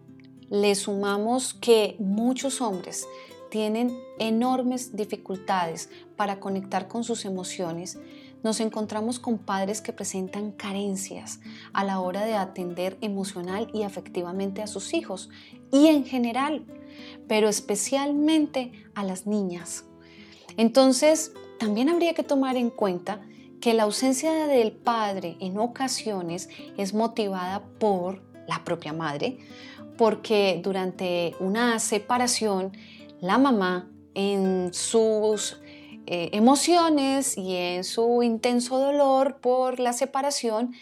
le 0.51 0.75
sumamos 0.75 1.55
que 1.55 1.97
muchos 1.99 2.61
hombres 2.61 3.07
tienen 3.51 3.99
enormes 4.19 4.97
dificultades 4.97 5.91
para 6.17 6.41
conectar 6.41 6.89
con 6.89 7.05
sus 7.05 7.25
emociones, 7.25 7.99
nos 8.43 8.61
encontramos 8.61 9.19
con 9.19 9.39
padres 9.39 9.83
que 9.83 9.93
presentan 9.93 10.53
carencias 10.53 11.41
a 11.73 11.85
la 11.85 12.01
hora 12.01 12.25
de 12.25 12.35
atender 12.35 12.97
emocional 13.01 13.69
y 13.75 13.83
afectivamente 13.83 14.63
a 14.63 14.67
sus 14.67 14.95
hijos 14.95 15.29
y 15.71 15.89
en 15.89 16.07
general, 16.07 16.65
pero 17.29 17.49
especialmente 17.49 18.73
a 18.95 19.05
las 19.05 19.27
niñas. 19.27 19.85
Entonces, 20.57 21.33
también 21.59 21.91
habría 21.91 22.15
que 22.15 22.23
tomar 22.23 22.57
en 22.57 22.71
cuenta 22.71 23.21
que 23.61 23.75
la 23.75 23.83
ausencia 23.83 24.47
del 24.47 24.73
padre 24.73 25.37
en 25.41 25.59
ocasiones 25.59 26.49
es 26.79 26.95
motivada 26.95 27.63
por 27.79 28.23
la 28.49 28.65
propia 28.65 28.95
madre, 28.95 29.39
porque 29.99 30.61
durante 30.65 31.35
una 31.41 31.79
separación 31.79 32.73
la 33.21 33.39
mamá 33.39 33.91
en 34.15 34.73
sus 34.73 35.61
eh, 36.07 36.31
emociones 36.33 37.39
y 37.39 37.55
en 37.55 37.85
su 37.85 38.23
intenso 38.23 38.79
dolor 38.79 39.41
por 39.41 39.79
la 39.79 39.93
separación, 39.93 40.75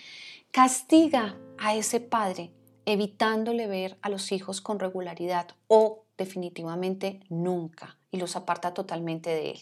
castiga 0.51 1.37
a 1.59 1.75
ese 1.75 2.01
padre, 2.01 2.51
evitándole 2.87 3.67
ver 3.67 3.99
a 4.01 4.09
los 4.09 4.33
hijos 4.33 4.61
con 4.61 4.79
regularidad 4.79 5.49
o 5.67 6.05
definitivamente 6.17 7.21
nunca 7.29 7.99
y 8.11 8.17
los 8.17 8.37
aparta 8.37 8.73
totalmente 8.73 9.31
de 9.31 9.51
él. 9.51 9.59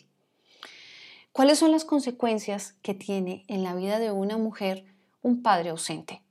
¿Cuáles 1.33 1.59
son 1.59 1.73
las 1.73 1.85
consecuencias 1.85 2.77
que 2.83 2.95
tiene 2.95 3.45
en 3.49 3.63
la 3.63 3.75
vida 3.75 3.99
de 3.99 4.13
una 4.13 4.39
mujer 4.39 4.85
un 5.21 5.43
padre 5.43 5.71
ausente? 5.71 6.23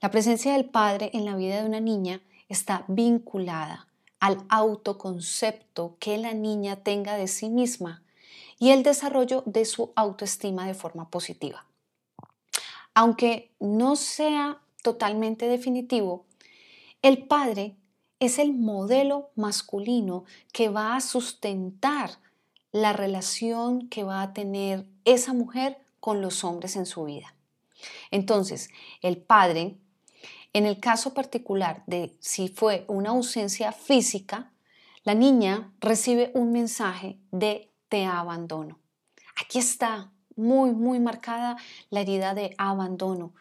La 0.00 0.10
presencia 0.10 0.54
del 0.54 0.64
padre 0.64 1.10
en 1.12 1.24
la 1.24 1.36
vida 1.36 1.60
de 1.60 1.68
una 1.68 1.80
niña 1.80 2.20
está 2.48 2.84
vinculada 2.88 3.91
al 4.22 4.38
autoconcepto 4.50 5.96
que 5.98 6.16
la 6.16 6.32
niña 6.32 6.76
tenga 6.76 7.16
de 7.16 7.26
sí 7.26 7.48
misma 7.48 8.04
y 8.56 8.70
el 8.70 8.84
desarrollo 8.84 9.42
de 9.46 9.64
su 9.64 9.92
autoestima 9.96 10.64
de 10.64 10.74
forma 10.74 11.10
positiva. 11.10 11.66
Aunque 12.94 13.50
no 13.58 13.96
sea 13.96 14.60
totalmente 14.80 15.48
definitivo, 15.48 16.24
el 17.02 17.26
padre 17.26 17.74
es 18.20 18.38
el 18.38 18.54
modelo 18.54 19.30
masculino 19.34 20.22
que 20.52 20.68
va 20.68 20.94
a 20.94 21.00
sustentar 21.00 22.10
la 22.70 22.92
relación 22.92 23.88
que 23.88 24.04
va 24.04 24.22
a 24.22 24.32
tener 24.32 24.86
esa 25.04 25.32
mujer 25.32 25.78
con 25.98 26.20
los 26.22 26.44
hombres 26.44 26.76
en 26.76 26.86
su 26.86 27.02
vida. 27.02 27.34
Entonces, 28.12 28.70
el 29.00 29.16
padre, 29.16 29.78
en 30.52 30.66
el 30.66 30.80
caso 30.80 31.14
particular 31.14 31.82
de 31.86 32.16
si 32.20 32.48
fue 32.48 32.84
una 32.88 33.10
ausencia 33.10 33.72
física, 33.72 34.52
la 35.04 35.14
niña 35.14 35.72
recibe 35.80 36.30
un 36.34 36.52
mensaje 36.52 37.18
de 37.30 37.70
te 37.88 38.04
abandono. 38.04 38.78
Aquí 39.40 39.58
está 39.58 40.12
muy, 40.36 40.72
muy 40.72 41.00
marcada 41.00 41.56
la 41.90 42.00
herida 42.00 42.34
de 42.34 42.54
abandono 42.58 43.34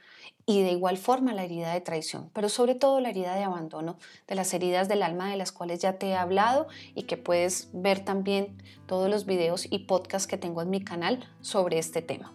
y 0.46 0.64
de 0.64 0.72
igual 0.72 0.98
forma 0.98 1.34
la 1.34 1.44
herida 1.44 1.74
de 1.74 1.82
traición, 1.82 2.30
pero 2.34 2.50
sobre 2.50 2.76
todo 2.76 3.00
la 3.00 3.10
herida 3.10 3.36
de 3.36 3.44
abandono, 3.44 3.98
de 4.28 4.36
las 4.36 4.54
heridas 4.54 4.88
del 4.88 5.04
alma 5.04 5.30
de 5.30 5.38
las 5.38 5.52
cuales 5.52 5.80
ya 5.80 5.98
te 5.98 6.08
he 6.08 6.16
hablado 6.16 6.68
y 6.96 7.04
que 7.04 7.18
puedes 7.18 7.70
ver 7.74 8.04
también 8.04 8.62
todos 8.88 9.10
los 9.10 9.26
videos 9.26 9.68
y 9.70 9.80
podcasts 9.80 10.28
que 10.28 10.38
tengo 10.38 10.62
en 10.62 10.70
mi 10.70 10.84
canal 10.84 11.30
sobre 11.42 11.78
este 11.78 12.02
tema. 12.02 12.34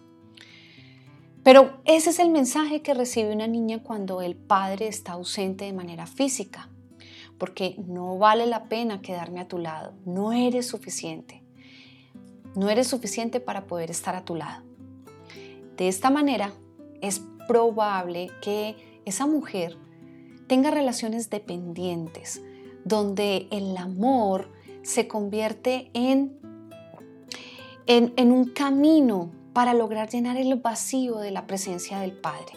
Pero 1.47 1.79
ese 1.85 2.09
es 2.09 2.19
el 2.19 2.29
mensaje 2.29 2.81
que 2.81 2.93
recibe 2.93 3.31
una 3.31 3.47
niña 3.47 3.81
cuando 3.81 4.21
el 4.21 4.35
padre 4.35 4.89
está 4.89 5.13
ausente 5.13 5.63
de 5.63 5.71
manera 5.71 6.05
física, 6.05 6.67
porque 7.37 7.75
no 7.87 8.17
vale 8.17 8.47
la 8.47 8.65
pena 8.65 9.01
quedarme 9.01 9.39
a 9.39 9.47
tu 9.47 9.57
lado, 9.57 9.93
no 10.03 10.33
eres 10.33 10.67
suficiente 10.67 11.47
no 12.57 12.69
eres 12.69 12.87
suficiente 12.87 13.39
para 13.39 13.67
poder 13.67 13.91
estar 13.91 14.15
a 14.15 14.25
tu 14.25 14.33
lado. 14.33 14.63
De 15.77 15.87
esta 15.87 16.09
manera, 16.09 16.53
es 17.01 17.21
probable 17.47 18.31
que 18.41 18.75
esa 19.05 19.27
mujer 19.27 19.77
tenga 20.47 20.71
relaciones 20.71 21.29
dependientes, 21.29 22.41
donde 22.83 23.47
el 23.51 23.77
amor 23.77 24.51
se 24.81 25.07
convierte 25.07 25.91
en 25.93 26.35
en, 27.85 28.31
un 28.33 28.49
camino 28.49 29.31
para 29.57 29.73
lograr 29.73 30.07
llenar 30.07 30.37
el 30.37 30.53
vacío 30.57 31.17
de 31.17 31.31
la 31.31 31.47
presencia 31.47 31.97
del 31.97 32.11
Padre. 32.11 32.53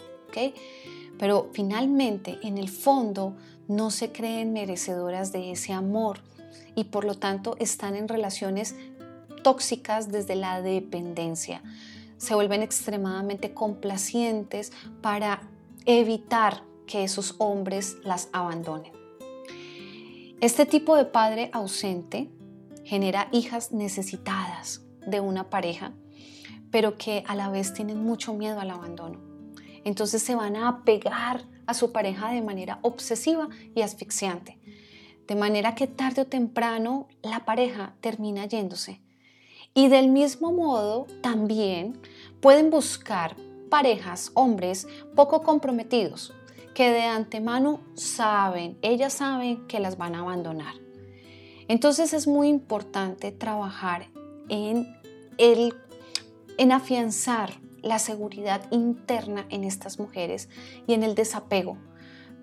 Pero 1.17 1.49
finalmente, 1.51 2.37
en 2.43 2.59
el 2.59 2.69
fondo, 2.69 3.35
no 3.67 3.89
se 3.89 4.11
creen 4.11 4.53
merecedoras 4.53 5.31
de 5.31 5.51
ese 5.51 5.73
amor 5.73 6.19
y 6.75 6.83
por 6.83 7.03
lo 7.03 7.15
tanto 7.15 7.55
están 7.57 7.95
en 7.95 8.07
relaciones 8.07 8.75
tóxicas 9.41 10.11
desde 10.11 10.35
la 10.35 10.61
dependencia. 10.61 11.63
Se 12.17 12.35
vuelven 12.35 12.61
extremadamente 12.61 13.51
complacientes 13.51 14.71
para 15.01 15.41
evitar 15.87 16.61
que 16.85 17.03
esos 17.03 17.33
hombres 17.39 17.97
las 18.03 18.29
abandonen. 18.31 18.93
Este 20.39 20.67
tipo 20.67 20.95
de 20.95 21.05
padre 21.05 21.49
ausente 21.51 22.29
genera 22.83 23.27
hijas 23.31 23.71
necesitadas 23.71 24.81
de 25.07 25.19
una 25.19 25.49
pareja, 25.49 25.93
pero 26.71 26.97
que 26.97 27.23
a 27.27 27.35
la 27.35 27.49
vez 27.49 27.73
tienen 27.73 28.03
mucho 28.03 28.33
miedo 28.33 28.59
al 28.59 28.71
abandono. 28.71 29.19
Entonces 29.83 30.21
se 30.21 30.35
van 30.35 30.55
a 30.55 30.67
apegar 30.67 31.45
a 31.65 31.73
su 31.73 31.91
pareja 31.91 32.31
de 32.31 32.41
manera 32.41 32.79
obsesiva 32.81 33.49
y 33.75 33.81
asfixiante. 33.81 34.57
De 35.27 35.35
manera 35.35 35.75
que 35.75 35.87
tarde 35.87 36.23
o 36.23 36.27
temprano 36.27 37.07
la 37.21 37.45
pareja 37.45 37.93
termina 38.01 38.45
yéndose. 38.45 39.01
Y 39.73 39.87
del 39.87 40.09
mismo 40.09 40.51
modo 40.51 41.07
también 41.21 41.99
pueden 42.41 42.69
buscar 42.69 43.35
parejas, 43.69 44.31
hombres 44.33 44.87
poco 45.15 45.43
comprometidos, 45.43 46.33
que 46.73 46.91
de 46.91 47.03
antemano 47.03 47.79
saben, 47.93 48.77
ellas 48.81 49.13
saben 49.13 49.65
que 49.67 49.79
las 49.79 49.97
van 49.97 50.15
a 50.15 50.19
abandonar. 50.19 50.75
Entonces 51.69 52.13
es 52.13 52.27
muy 52.27 52.49
importante 52.49 53.31
trabajar 53.31 54.07
en, 54.49 54.93
el, 55.37 55.73
en 56.61 56.71
afianzar 56.71 57.59
la 57.81 57.97
seguridad 57.97 58.61
interna 58.69 59.47
en 59.49 59.63
estas 59.63 59.97
mujeres 59.97 60.47
y 60.85 60.93
en 60.93 61.01
el 61.01 61.15
desapego 61.15 61.79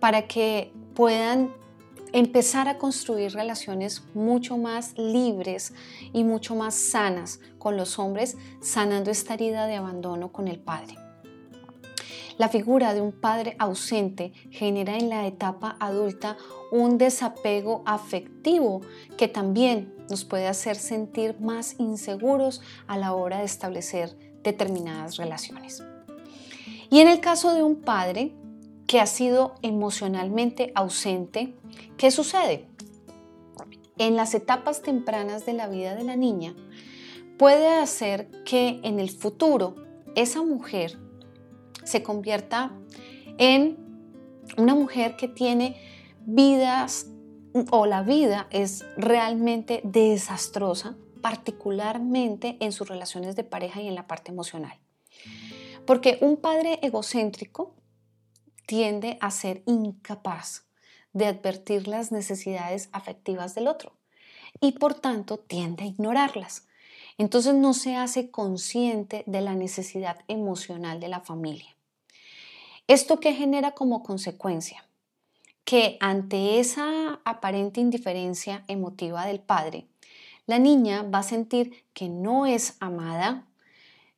para 0.00 0.26
que 0.26 0.72
puedan 0.96 1.54
empezar 2.12 2.66
a 2.66 2.78
construir 2.78 3.30
relaciones 3.32 4.02
mucho 4.14 4.58
más 4.58 4.98
libres 4.98 5.72
y 6.12 6.24
mucho 6.24 6.56
más 6.56 6.74
sanas 6.74 7.38
con 7.58 7.76
los 7.76 8.00
hombres, 8.00 8.36
sanando 8.60 9.12
esta 9.12 9.34
herida 9.34 9.68
de 9.68 9.76
abandono 9.76 10.32
con 10.32 10.48
el 10.48 10.58
padre. 10.58 10.96
La 12.38 12.48
figura 12.48 12.94
de 12.94 13.00
un 13.00 13.10
padre 13.10 13.56
ausente 13.58 14.32
genera 14.50 14.96
en 14.96 15.08
la 15.08 15.26
etapa 15.26 15.76
adulta 15.80 16.36
un 16.70 16.96
desapego 16.96 17.82
afectivo 17.84 18.80
que 19.16 19.26
también 19.26 19.92
nos 20.08 20.24
puede 20.24 20.46
hacer 20.46 20.76
sentir 20.76 21.38
más 21.40 21.74
inseguros 21.78 22.62
a 22.86 22.96
la 22.96 23.12
hora 23.12 23.38
de 23.38 23.44
establecer 23.44 24.16
determinadas 24.44 25.16
relaciones. 25.16 25.82
Y 26.90 27.00
en 27.00 27.08
el 27.08 27.20
caso 27.20 27.54
de 27.54 27.64
un 27.64 27.82
padre 27.82 28.32
que 28.86 29.00
ha 29.00 29.06
sido 29.06 29.56
emocionalmente 29.62 30.70
ausente, 30.76 31.56
¿qué 31.96 32.12
sucede? 32.12 32.66
En 33.98 34.14
las 34.14 34.34
etapas 34.34 34.80
tempranas 34.82 35.44
de 35.44 35.54
la 35.54 35.66
vida 35.66 35.96
de 35.96 36.04
la 36.04 36.14
niña, 36.14 36.54
puede 37.36 37.68
hacer 37.68 38.30
que 38.44 38.80
en 38.84 39.00
el 39.00 39.10
futuro 39.10 39.74
esa 40.14 40.42
mujer 40.42 40.98
se 41.88 42.02
convierta 42.02 42.72
en 43.38 43.78
una 44.56 44.74
mujer 44.74 45.16
que 45.16 45.26
tiene 45.28 45.80
vidas 46.26 47.06
o 47.70 47.86
la 47.86 48.02
vida 48.02 48.46
es 48.50 48.84
realmente 48.96 49.80
desastrosa, 49.84 50.96
particularmente 51.22 52.56
en 52.60 52.72
sus 52.72 52.88
relaciones 52.88 53.36
de 53.36 53.44
pareja 53.44 53.80
y 53.80 53.88
en 53.88 53.94
la 53.94 54.06
parte 54.06 54.30
emocional. 54.30 54.78
Porque 55.86 56.18
un 56.20 56.36
padre 56.36 56.78
egocéntrico 56.82 57.74
tiende 58.66 59.16
a 59.20 59.30
ser 59.30 59.62
incapaz 59.66 60.66
de 61.14 61.24
advertir 61.24 61.88
las 61.88 62.12
necesidades 62.12 62.90
afectivas 62.92 63.54
del 63.54 63.66
otro 63.66 63.92
y 64.60 64.72
por 64.72 64.92
tanto 64.94 65.38
tiende 65.38 65.84
a 65.84 65.86
ignorarlas. 65.86 66.66
Entonces 67.16 67.54
no 67.54 67.72
se 67.72 67.96
hace 67.96 68.30
consciente 68.30 69.24
de 69.26 69.40
la 69.40 69.54
necesidad 69.54 70.18
emocional 70.28 71.00
de 71.00 71.08
la 71.08 71.20
familia. 71.20 71.77
¿Esto 72.88 73.20
qué 73.20 73.34
genera 73.34 73.72
como 73.72 74.02
consecuencia? 74.02 74.82
Que 75.66 75.98
ante 76.00 76.58
esa 76.58 77.20
aparente 77.26 77.82
indiferencia 77.82 78.64
emotiva 78.66 79.26
del 79.26 79.40
padre, 79.40 79.86
la 80.46 80.58
niña 80.58 81.02
va 81.02 81.18
a 81.18 81.22
sentir 81.22 81.84
que 81.92 82.08
no 82.08 82.46
es 82.46 82.78
amada, 82.80 83.46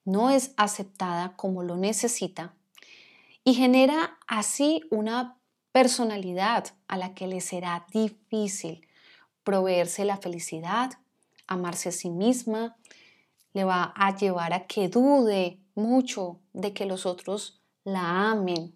no 0.05 0.31
es 0.31 0.55
aceptada 0.57 1.35
como 1.35 1.65
lo 1.65 1.77
necesita 1.77 2.55
y 3.43 3.55
genera 3.55 4.21
así 4.29 4.83
una 4.93 5.37
personalidad 5.73 6.67
a 6.87 6.97
la 6.97 7.13
que 7.13 7.27
le 7.27 7.41
será 7.41 7.87
difícil 7.93 8.87
proveerse 9.43 10.05
la 10.05 10.19
felicidad, 10.19 10.93
amarse 11.49 11.89
a 11.89 11.93
sí 11.93 12.09
misma, 12.09 12.77
le 13.53 13.65
va 13.65 13.93
a 13.97 14.15
llevar 14.15 14.53
a 14.53 14.69
que 14.69 14.89
dude 14.89 15.59
mucho 15.75 16.39
de 16.53 16.73
que 16.73 16.87
los 16.87 17.05
otros 17.05 17.60
la 17.85 18.31
amen. 18.31 18.75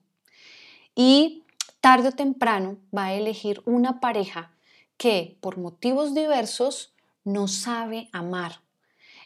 Y 0.94 1.44
tarde 1.80 2.08
o 2.08 2.12
temprano 2.12 2.78
va 2.96 3.06
a 3.06 3.14
elegir 3.14 3.62
una 3.66 4.00
pareja 4.00 4.52
que 4.96 5.36
por 5.40 5.58
motivos 5.58 6.14
diversos 6.14 6.94
no 7.24 7.48
sabe 7.48 8.08
amar. 8.12 8.60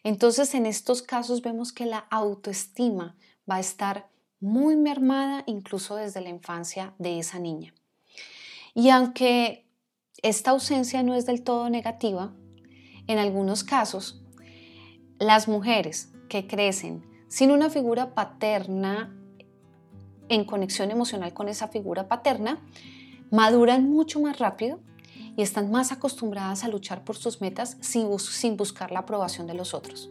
Entonces 0.03 0.55
en 0.55 0.67
estos 0.67 1.03
casos 1.03 1.43
vemos 1.43 1.73
que 1.73 1.87
la 1.87 2.07
autoestima 2.11 3.17
va 3.51 3.57
a 3.57 3.61
estar 3.61 4.09
muy 4.41 4.77
mermada 4.77 5.43
incluso 5.47 5.97
desde 5.97 6.21
la 6.21 6.31
infancia 6.31 6.95
de 6.99 7.19
esa 7.19 7.39
niña. 7.39 7.75
Y 8.75 8.91
aunque 8.91 9.67
esta 10.23 10.51
ausencia 10.51 11.03
no 11.03 11.15
es 11.15 11.27
del 11.27 11.43
todo 11.43 11.69
negativa, 11.71 12.33
en 13.07 13.19
algunos 13.19 13.65
casos 13.65 14.23
las 15.19 15.49
mujeres 15.49 16.13
que 16.29 16.47
crecen 16.47 17.05
sin 17.29 17.51
una 17.51 17.71
figura 17.71 18.15
paterna 18.15 19.15
en 20.29 20.45
conexión 20.45 20.91
emocional 20.91 21.33
con 21.33 21.49
esa 21.49 21.69
figura 21.69 22.09
paterna, 22.09 22.61
maduran 23.31 23.89
mucho 23.89 24.21
más 24.21 24.39
rápido 24.39 24.81
y 25.37 25.43
están 25.43 25.71
más 25.71 25.93
acostumbradas 25.93 26.65
a 26.65 26.69
luchar 26.69 27.05
por 27.05 27.17
sus 27.17 27.41
metas 27.41 27.77
sin, 27.81 28.57
buscar 28.57 28.91
la 28.91 29.01
aprobación 29.01 29.47
de 29.47 29.55
los 29.55 29.73
otros. 29.73 30.11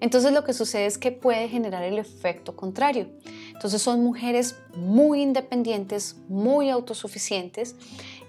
Entonces 0.00 0.32
lo 0.32 0.44
que 0.44 0.54
sucede 0.54 0.86
es 0.86 0.98
que 0.98 1.12
puede 1.12 1.48
generar 1.48 1.82
el 1.82 1.98
efecto 1.98 2.56
contrario. 2.56 3.08
Entonces 3.52 3.82
son 3.82 4.02
mujeres 4.02 4.56
muy 4.74 5.20
independientes, 5.20 6.16
muy 6.28 6.70
autosuficientes, 6.70 7.76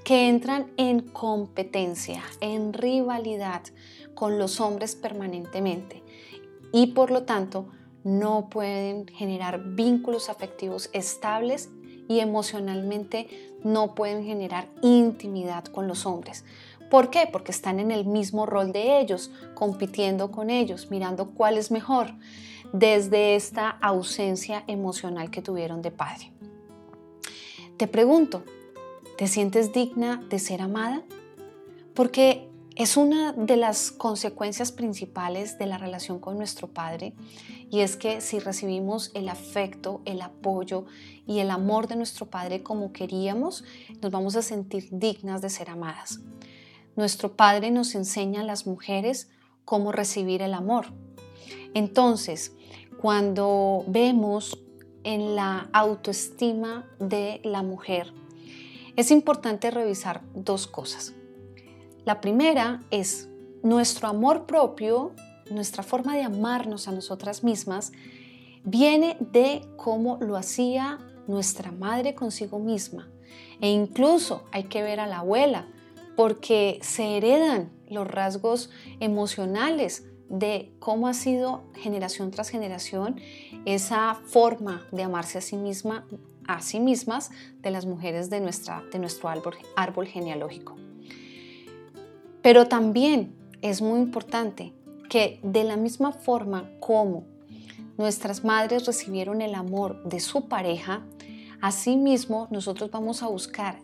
que 0.03 0.27
entran 0.27 0.71
en 0.75 0.99
competencia, 0.99 2.21
en 2.41 2.73
rivalidad 2.73 3.61
con 4.13 4.37
los 4.37 4.59
hombres 4.59 4.95
permanentemente 4.95 6.03
y 6.73 6.87
por 6.87 7.09
lo 7.09 7.23
tanto 7.23 7.69
no 8.03 8.49
pueden 8.49 9.07
generar 9.07 9.63
vínculos 9.75 10.29
afectivos 10.29 10.89
estables 10.93 11.69
y 12.07 12.19
emocionalmente 12.19 13.27
no 13.63 13.95
pueden 13.95 14.25
generar 14.25 14.67
intimidad 14.81 15.65
con 15.65 15.87
los 15.87 16.05
hombres. 16.05 16.43
¿Por 16.89 17.09
qué? 17.09 17.27
Porque 17.31 17.51
están 17.51 17.79
en 17.79 17.91
el 17.91 18.05
mismo 18.05 18.45
rol 18.45 18.71
de 18.71 18.99
ellos, 18.99 19.31
compitiendo 19.55 20.31
con 20.31 20.49
ellos, 20.49 20.91
mirando 20.91 21.31
cuál 21.31 21.57
es 21.57 21.71
mejor, 21.71 22.13
desde 22.71 23.35
esta 23.35 23.69
ausencia 23.69 24.63
emocional 24.67 25.31
que 25.31 25.41
tuvieron 25.41 25.81
de 25.81 25.91
padre. 25.91 26.31
Te 27.77 27.87
pregunto, 27.87 28.43
¿te 29.17 29.27
sientes 29.27 29.73
digna 29.73 30.23
de 30.29 30.39
ser 30.39 30.61
amada? 30.61 31.01
Porque 31.95 32.47
es 32.75 32.97
una 32.97 33.33
de 33.33 33.55
las 33.55 33.91
consecuencias 33.91 34.71
principales 34.71 35.59
de 35.59 35.67
la 35.67 35.77
relación 35.77 36.19
con 36.19 36.37
nuestro 36.37 36.67
Padre 36.67 37.13
y 37.69 37.81
es 37.81 37.95
que 37.95 38.19
si 38.19 38.39
recibimos 38.39 39.11
el 39.13 39.29
afecto, 39.29 40.01
el 40.05 40.21
apoyo 40.21 40.85
y 41.27 41.39
el 41.39 41.51
amor 41.51 41.87
de 41.87 41.95
nuestro 41.95 42.27
Padre 42.27 42.63
como 42.63 42.91
queríamos, 42.91 43.63
nos 44.01 44.11
vamos 44.11 44.35
a 44.35 44.41
sentir 44.41 44.87
dignas 44.91 45.41
de 45.41 45.49
ser 45.49 45.69
amadas. 45.69 46.19
Nuestro 46.95 47.35
Padre 47.35 47.69
nos 47.69 47.93
enseña 47.93 48.41
a 48.41 48.45
las 48.45 48.65
mujeres 48.65 49.29
cómo 49.65 49.91
recibir 49.91 50.41
el 50.41 50.55
amor. 50.55 50.87
Entonces, 51.75 52.53
cuando 52.99 53.83
vemos 53.87 54.59
en 55.03 55.35
la 55.35 55.69
autoestima 55.73 56.89
de 56.99 57.39
la 57.43 57.61
mujer, 57.61 58.13
es 58.95 59.11
importante 59.11 59.69
revisar 59.69 60.21
dos 60.33 60.65
cosas. 60.65 61.13
La 62.05 62.19
primera 62.19 62.81
es 62.91 63.29
nuestro 63.63 64.09
amor 64.09 64.45
propio, 64.45 65.13
nuestra 65.49 65.83
forma 65.83 66.15
de 66.15 66.23
amarnos 66.23 66.89
a 66.89 66.91
nosotras 66.91 67.45
mismas, 67.45 67.93
viene 68.65 69.15
de 69.19 69.61
cómo 69.77 70.17
lo 70.19 70.35
hacía 70.35 70.99
nuestra 71.27 71.71
madre 71.71 72.13
consigo 72.13 72.59
misma. 72.59 73.07
E 73.61 73.69
incluso 73.69 74.43
hay 74.51 74.65
que 74.65 74.83
ver 74.83 74.99
a 74.99 75.07
la 75.07 75.19
abuela, 75.19 75.67
porque 76.17 76.79
se 76.81 77.17
heredan 77.17 77.71
los 77.89 78.05
rasgos 78.05 78.69
emocionales 78.99 80.03
de 80.27 80.73
cómo 80.79 81.07
ha 81.07 81.13
sido 81.13 81.63
generación 81.75 82.31
tras 82.31 82.49
generación 82.49 83.15
esa 83.65 84.15
forma 84.25 84.85
de 84.91 85.03
amarse 85.03 85.37
a 85.37 85.41
sí 85.41 85.55
misma, 85.55 86.05
a 86.47 86.61
sí 86.61 86.81
mismas 86.81 87.31
de 87.61 87.71
las 87.71 87.85
mujeres 87.85 88.29
de, 88.29 88.41
nuestra, 88.41 88.83
de 88.91 88.99
nuestro 88.99 89.29
árbol, 89.29 89.55
árbol 89.75 90.07
genealógico. 90.07 90.75
Pero 92.43 92.67
también 92.67 93.33
es 93.63 93.81
muy 93.81 93.99
importante 93.99 94.73
que 95.09 95.39
de 95.41 95.63
la 95.63 95.77
misma 95.77 96.11
forma 96.11 96.69
como 96.79 97.23
nuestras 97.97 98.43
madres 98.43 98.85
recibieron 98.85 99.41
el 99.41 99.55
amor 99.55 100.03
de 100.03 100.19
su 100.19 100.47
pareja, 100.47 101.03
asimismo 101.61 102.47
nosotros 102.51 102.91
vamos 102.91 103.23
a 103.23 103.27
buscar 103.27 103.79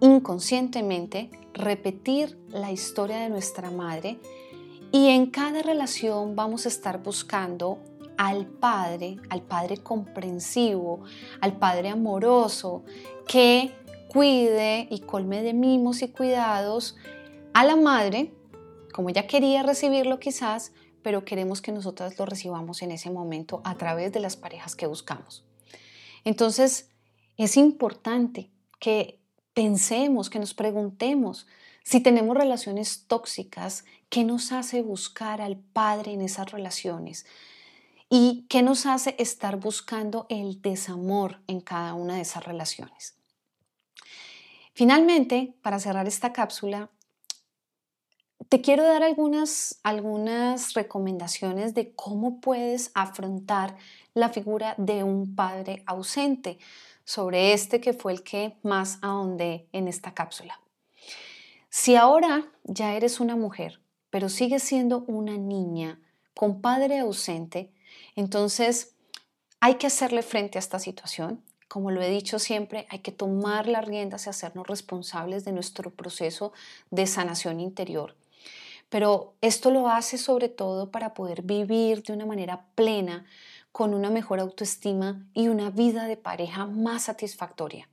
inconscientemente 0.00 1.30
repetir 1.52 2.38
la 2.48 2.70
historia 2.70 3.18
de 3.18 3.28
nuestra 3.28 3.70
madre 3.70 4.18
y 4.92 5.08
en 5.08 5.26
cada 5.26 5.62
relación 5.62 6.36
vamos 6.36 6.66
a 6.66 6.68
estar 6.68 7.02
buscando 7.02 7.78
al 8.16 8.46
Padre, 8.46 9.16
al 9.30 9.42
Padre 9.42 9.78
comprensivo, 9.78 11.02
al 11.40 11.54
Padre 11.54 11.88
amoroso, 11.88 12.84
que 13.26 13.72
cuide 14.08 14.86
y 14.90 15.00
colme 15.00 15.42
de 15.42 15.54
mimos 15.54 16.02
y 16.02 16.08
cuidados 16.08 16.96
a 17.54 17.64
la 17.64 17.76
Madre, 17.76 18.32
como 18.92 19.10
ella 19.10 19.26
quería 19.26 19.62
recibirlo 19.62 20.18
quizás, 20.18 20.72
pero 21.02 21.24
queremos 21.24 21.60
que 21.60 21.72
nosotras 21.72 22.18
lo 22.18 22.26
recibamos 22.26 22.82
en 22.82 22.92
ese 22.92 23.10
momento 23.10 23.60
a 23.64 23.76
través 23.76 24.12
de 24.12 24.20
las 24.20 24.36
parejas 24.36 24.76
que 24.76 24.86
buscamos. 24.86 25.44
Entonces, 26.24 26.90
es 27.36 27.56
importante 27.56 28.50
que 28.78 29.20
pensemos, 29.54 30.30
que 30.30 30.38
nos 30.38 30.54
preguntemos 30.54 31.46
si 31.84 32.00
tenemos 32.00 32.36
relaciones 32.36 33.06
tóxicas, 33.06 33.84
¿qué 34.08 34.24
nos 34.24 34.52
hace 34.52 34.82
buscar 34.82 35.40
al 35.40 35.56
Padre 35.58 36.12
en 36.12 36.22
esas 36.22 36.52
relaciones? 36.52 37.26
¿Y 38.08 38.46
qué 38.48 38.62
nos 38.62 38.86
hace 38.86 39.16
estar 39.18 39.56
buscando 39.56 40.26
el 40.28 40.62
desamor 40.62 41.42
en 41.48 41.60
cada 41.60 41.94
una 41.94 42.16
de 42.16 42.22
esas 42.22 42.44
relaciones? 42.44 43.16
Finalmente, 44.74 45.54
para 45.62 45.80
cerrar 45.80 46.06
esta 46.06 46.32
cápsula, 46.32 46.90
te 48.52 48.60
quiero 48.60 48.84
dar 48.84 49.02
algunas, 49.02 49.80
algunas 49.82 50.74
recomendaciones 50.74 51.72
de 51.72 51.94
cómo 51.94 52.38
puedes 52.38 52.90
afrontar 52.92 53.76
la 54.12 54.28
figura 54.28 54.74
de 54.76 55.02
un 55.04 55.34
padre 55.34 55.82
ausente, 55.86 56.58
sobre 57.02 57.54
este 57.54 57.80
que 57.80 57.94
fue 57.94 58.12
el 58.12 58.22
que 58.22 58.58
más 58.62 58.98
ahondé 59.00 59.68
en 59.72 59.88
esta 59.88 60.12
cápsula. 60.12 60.60
Si 61.70 61.96
ahora 61.96 62.44
ya 62.64 62.94
eres 62.94 63.20
una 63.20 63.36
mujer, 63.36 63.80
pero 64.10 64.28
sigues 64.28 64.62
siendo 64.62 64.98
una 65.06 65.38
niña 65.38 65.98
con 66.34 66.60
padre 66.60 66.98
ausente, 66.98 67.72
entonces 68.16 68.96
hay 69.60 69.76
que 69.76 69.86
hacerle 69.86 70.20
frente 70.20 70.58
a 70.58 70.60
esta 70.60 70.78
situación. 70.78 71.42
Como 71.68 71.90
lo 71.90 72.02
he 72.02 72.10
dicho 72.10 72.38
siempre, 72.38 72.86
hay 72.90 72.98
que 72.98 73.12
tomar 73.12 73.66
las 73.66 73.86
riendas 73.86 74.26
y 74.26 74.28
hacernos 74.28 74.66
responsables 74.66 75.46
de 75.46 75.52
nuestro 75.52 75.88
proceso 75.90 76.52
de 76.90 77.06
sanación 77.06 77.58
interior. 77.58 78.14
Pero 78.92 79.36
esto 79.40 79.70
lo 79.70 79.88
hace 79.88 80.18
sobre 80.18 80.50
todo 80.50 80.90
para 80.90 81.14
poder 81.14 81.40
vivir 81.40 82.02
de 82.02 82.12
una 82.12 82.26
manera 82.26 82.66
plena 82.74 83.24
con 83.72 83.94
una 83.94 84.10
mejor 84.10 84.38
autoestima 84.38 85.26
y 85.32 85.48
una 85.48 85.70
vida 85.70 86.04
de 86.04 86.18
pareja 86.18 86.66
más 86.66 87.04
satisfactoria. 87.04 87.88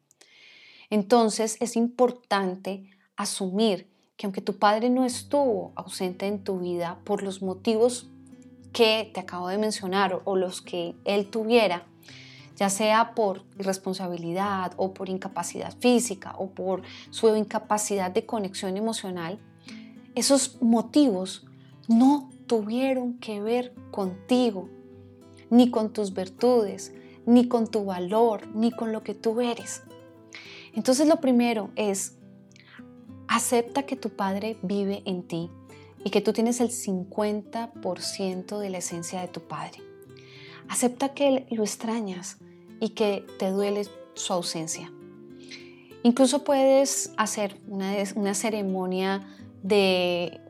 Entonces 0.89 1.55
es 1.61 1.77
importante 1.77 2.89
asumir 3.15 3.89
que 4.17 4.25
aunque 4.25 4.41
tu 4.41 4.59
padre 4.59 4.89
no 4.89 5.05
estuvo 5.05 5.71
ausente 5.77 6.27
en 6.27 6.43
tu 6.43 6.59
vida 6.59 6.99
por 7.05 7.23
los 7.23 7.41
motivos 7.41 8.09
que 8.73 9.09
te 9.13 9.21
acabo 9.21 9.47
de 9.47 9.57
mencionar 9.57 10.21
o 10.25 10.35
los 10.35 10.61
que 10.61 10.97
él 11.05 11.29
tuviera, 11.29 11.85
ya 12.57 12.69
sea 12.69 13.15
por 13.15 13.45
irresponsabilidad 13.57 14.73
o 14.75 14.93
por 14.93 15.07
incapacidad 15.07 15.73
física 15.79 16.35
o 16.37 16.49
por 16.49 16.81
su 17.09 17.33
incapacidad 17.37 18.11
de 18.11 18.25
conexión 18.25 18.75
emocional, 18.75 19.39
esos 20.19 20.61
motivos 20.61 21.45
no 21.87 22.29
tuvieron 22.47 23.19
que 23.19 23.41
ver 23.41 23.73
contigo, 23.91 24.69
ni 25.49 25.71
con 25.71 25.91
tus 25.91 26.13
virtudes, 26.13 26.93
ni 27.25 27.47
con 27.47 27.67
tu 27.67 27.85
valor, 27.85 28.47
ni 28.55 28.71
con 28.71 28.91
lo 28.91 29.03
que 29.03 29.13
tú 29.13 29.41
eres. 29.41 29.83
Entonces 30.73 31.07
lo 31.07 31.19
primero 31.19 31.71
es, 31.75 32.15
acepta 33.27 33.83
que 33.83 33.95
tu 33.95 34.09
Padre 34.09 34.57
vive 34.61 35.01
en 35.05 35.23
ti 35.23 35.49
y 36.03 36.09
que 36.09 36.21
tú 36.21 36.33
tienes 36.33 36.61
el 36.61 36.69
50% 36.69 38.59
de 38.59 38.69
la 38.69 38.77
esencia 38.77 39.21
de 39.21 39.27
tu 39.27 39.41
Padre. 39.41 39.81
Acepta 40.67 41.13
que 41.13 41.47
lo 41.49 41.63
extrañas 41.63 42.37
y 42.79 42.89
que 42.89 43.25
te 43.37 43.49
duele 43.49 43.87
su 44.13 44.33
ausencia. 44.33 44.91
Incluso 46.03 46.43
puedes 46.43 47.11
hacer 47.17 47.59
una, 47.67 47.93
una 48.15 48.33
ceremonia 48.33 49.27
de 49.63 50.41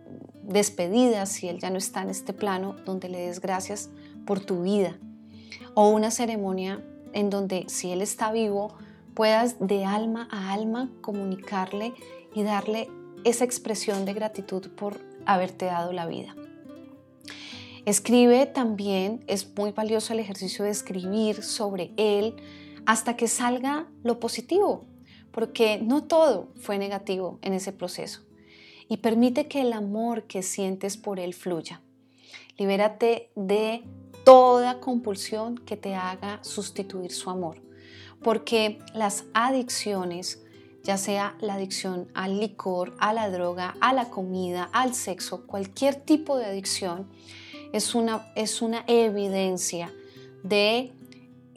despedida 0.44 1.26
si 1.26 1.48
Él 1.48 1.60
ya 1.60 1.70
no 1.70 1.78
está 1.78 2.02
en 2.02 2.10
este 2.10 2.34
plano, 2.34 2.76
donde 2.86 3.10
le 3.10 3.20
des 3.20 3.40
gracias 3.40 3.90
por 4.26 4.40
tu 4.40 4.64
vida. 4.64 4.98
O 5.76 5.90
una 5.90 6.12
ceremonia 6.12 6.84
en 7.14 7.30
donde 7.30 7.66
si 7.68 7.92
Él 7.92 8.02
está 8.02 8.32
vivo, 8.32 8.76
puedas 9.14 9.58
de 9.60 9.86
alma 9.86 10.28
a 10.32 10.54
alma 10.54 10.92
comunicarle 11.02 11.94
y 12.34 12.44
darle 12.44 12.90
esa 13.24 13.44
expresión 13.44 14.06
de 14.06 14.14
gratitud 14.14 14.70
por 14.70 15.00
haberte 15.26 15.66
dado 15.66 15.92
la 15.94 16.08
vida. 16.08 16.36
Escribe 17.86 18.46
también, 18.46 19.24
es 19.28 19.52
muy 19.56 19.72
valioso 19.72 20.14
el 20.14 20.20
ejercicio 20.20 20.66
de 20.66 20.72
escribir 20.72 21.44
sobre 21.44 21.92
Él 21.98 22.36
hasta 22.86 23.16
que 23.16 23.28
salga 23.28 23.88
lo 24.04 24.20
positivo, 24.20 24.86
porque 25.32 25.80
no 25.82 26.04
todo 26.04 26.50
fue 26.56 26.78
negativo 26.78 27.40
en 27.42 27.54
ese 27.54 27.72
proceso. 27.72 28.29
Y 28.90 28.98
permite 28.98 29.48
que 29.48 29.62
el 29.62 29.72
amor 29.72 30.24
que 30.24 30.44
sientes 30.44 30.98
por 30.98 31.20
Él 31.20 31.34
fluya. 31.34 31.82
Libérate 32.58 33.32
de 33.36 33.84
toda 34.26 34.80
compulsión 34.80 35.58
que 35.58 35.78
te 35.78 35.96
haga 35.96 36.44
sustituir 36.44 37.12
su 37.12 37.30
amor. 37.30 37.62
Porque 38.22 38.80
las 38.94 39.26
adicciones, 39.34 40.44
ya 40.84 40.98
sea 40.98 41.38
la 41.40 41.54
adicción 41.54 42.10
al 42.14 42.40
licor, 42.40 42.96
a 43.00 43.14
la 43.14 43.30
droga, 43.30 43.76
a 43.80 43.94
la 43.94 44.10
comida, 44.10 44.70
al 44.74 44.94
sexo, 44.94 45.48
cualquier 45.48 45.96
tipo 45.96 46.38
de 46.38 46.46
adicción, 46.46 47.08
es 47.72 47.96
una, 47.96 48.32
es 48.36 48.62
una 48.62 48.84
evidencia 48.88 49.94
de 50.44 50.92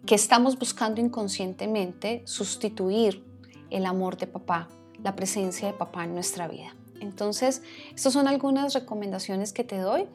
que 0.06 0.14
estamos 0.14 0.58
buscando 0.58 1.00
inconscientemente 1.00 2.22
sustituir 2.26 3.24
el 3.70 3.86
amor 3.86 4.16
de 4.16 4.26
papá, 4.26 4.68
la 5.02 5.16
presencia 5.16 5.68
de 5.68 5.74
papá 5.74 6.04
en 6.04 6.14
nuestra 6.14 6.46
vida. 6.46 6.76
Entonces, 7.02 7.62
estas 7.94 8.12
son 8.12 8.28
algunas 8.28 8.74
recomendaciones 8.74 9.52
que 9.52 9.64
te 9.64 9.78
doy. 9.78 10.06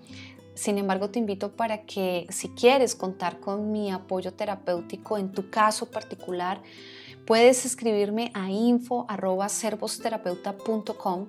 Sin 0.55 0.77
embargo, 0.79 1.09
te 1.09 1.19
invito 1.19 1.51
para 1.51 1.83
que 1.83 2.25
si 2.29 2.49
quieres 2.49 2.95
contar 2.95 3.39
con 3.39 3.71
mi 3.71 3.91
apoyo 3.91 4.33
terapéutico 4.33 5.19
en 5.19 5.31
tu 5.31 5.51
caso 5.51 5.91
particular, 5.91 6.63
puedes 7.27 7.63
escribirme 7.65 8.31
a 8.33 8.49
info.servosterapeuta.com 8.49 11.27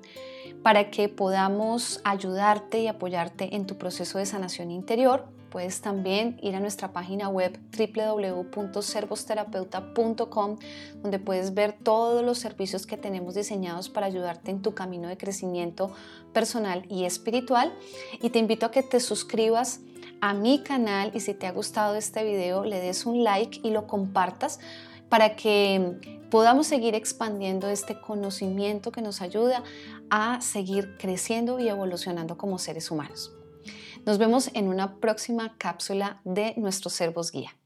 para 0.63 0.91
que 0.91 1.11
podamos 1.11 2.01
ayudarte 2.05 2.81
y 2.81 2.87
apoyarte 2.87 3.55
en 3.55 3.67
tu 3.67 3.77
proceso 3.77 4.17
de 4.19 4.25
sanación 4.25 4.71
interior 4.71 5.27
Puedes 5.51 5.81
también 5.81 6.39
ir 6.43 6.57
a 6.57 6.61
nuestra 6.61 6.93
página 6.93 7.29
web 7.29 7.59
www.servosterapeuta.com 7.77 10.59
donde 11.03 11.19
puedes 11.19 11.55
ver 11.55 11.77
todos 11.83 12.25
los 12.25 12.39
servicios 12.39 12.87
que 12.87 12.97
tenemos 12.97 13.35
diseñados 13.35 13.89
para 13.89 14.07
ayudarte 14.07 14.51
en 14.51 14.63
tu 14.63 14.75
camino 14.75 15.09
de 15.09 15.17
crecimiento 15.17 15.93
personal 16.33 16.85
y 16.89 17.05
espiritual. 17.05 17.73
Y 18.21 18.31
te 18.31 18.39
invito 18.39 18.67
a 18.67 18.71
que 18.71 18.83
te 18.83 19.01
suscribas 19.01 19.81
a 20.21 20.35
mi 20.35 20.63
canal 20.63 21.13
y 21.15 21.21
si 21.21 21.35
te 21.35 21.47
ha 21.47 21.53
gustado 21.53 21.95
este 21.95 22.25
video 22.25 22.65
le 22.65 22.81
des 22.81 23.07
un 23.07 23.25
like 23.25 23.61
y 23.63 23.71
lo 23.71 23.87
compartas 23.87 24.59
para 25.09 25.37
que 25.37 26.19
podamos 26.31 26.67
seguir 26.67 26.95
expandiendo 26.95 27.69
este 27.69 28.01
conocimiento 28.01 28.93
que 28.93 29.01
nos 29.01 29.23
ayuda 29.23 29.63
a 30.11 30.41
seguir 30.41 30.97
creciendo 30.99 31.59
y 31.59 31.69
evolucionando 31.69 32.37
como 32.37 32.59
seres 32.59 32.91
humanos. 32.91 33.38
Nos 34.09 34.17
vemos 34.17 34.49
en 34.55 34.69
una 34.69 35.01
próxima 35.01 35.59
cápsula 35.59 36.23
de 36.25 36.55
nuestro 36.57 36.89
Servos 36.89 37.31
Guía. 37.31 37.58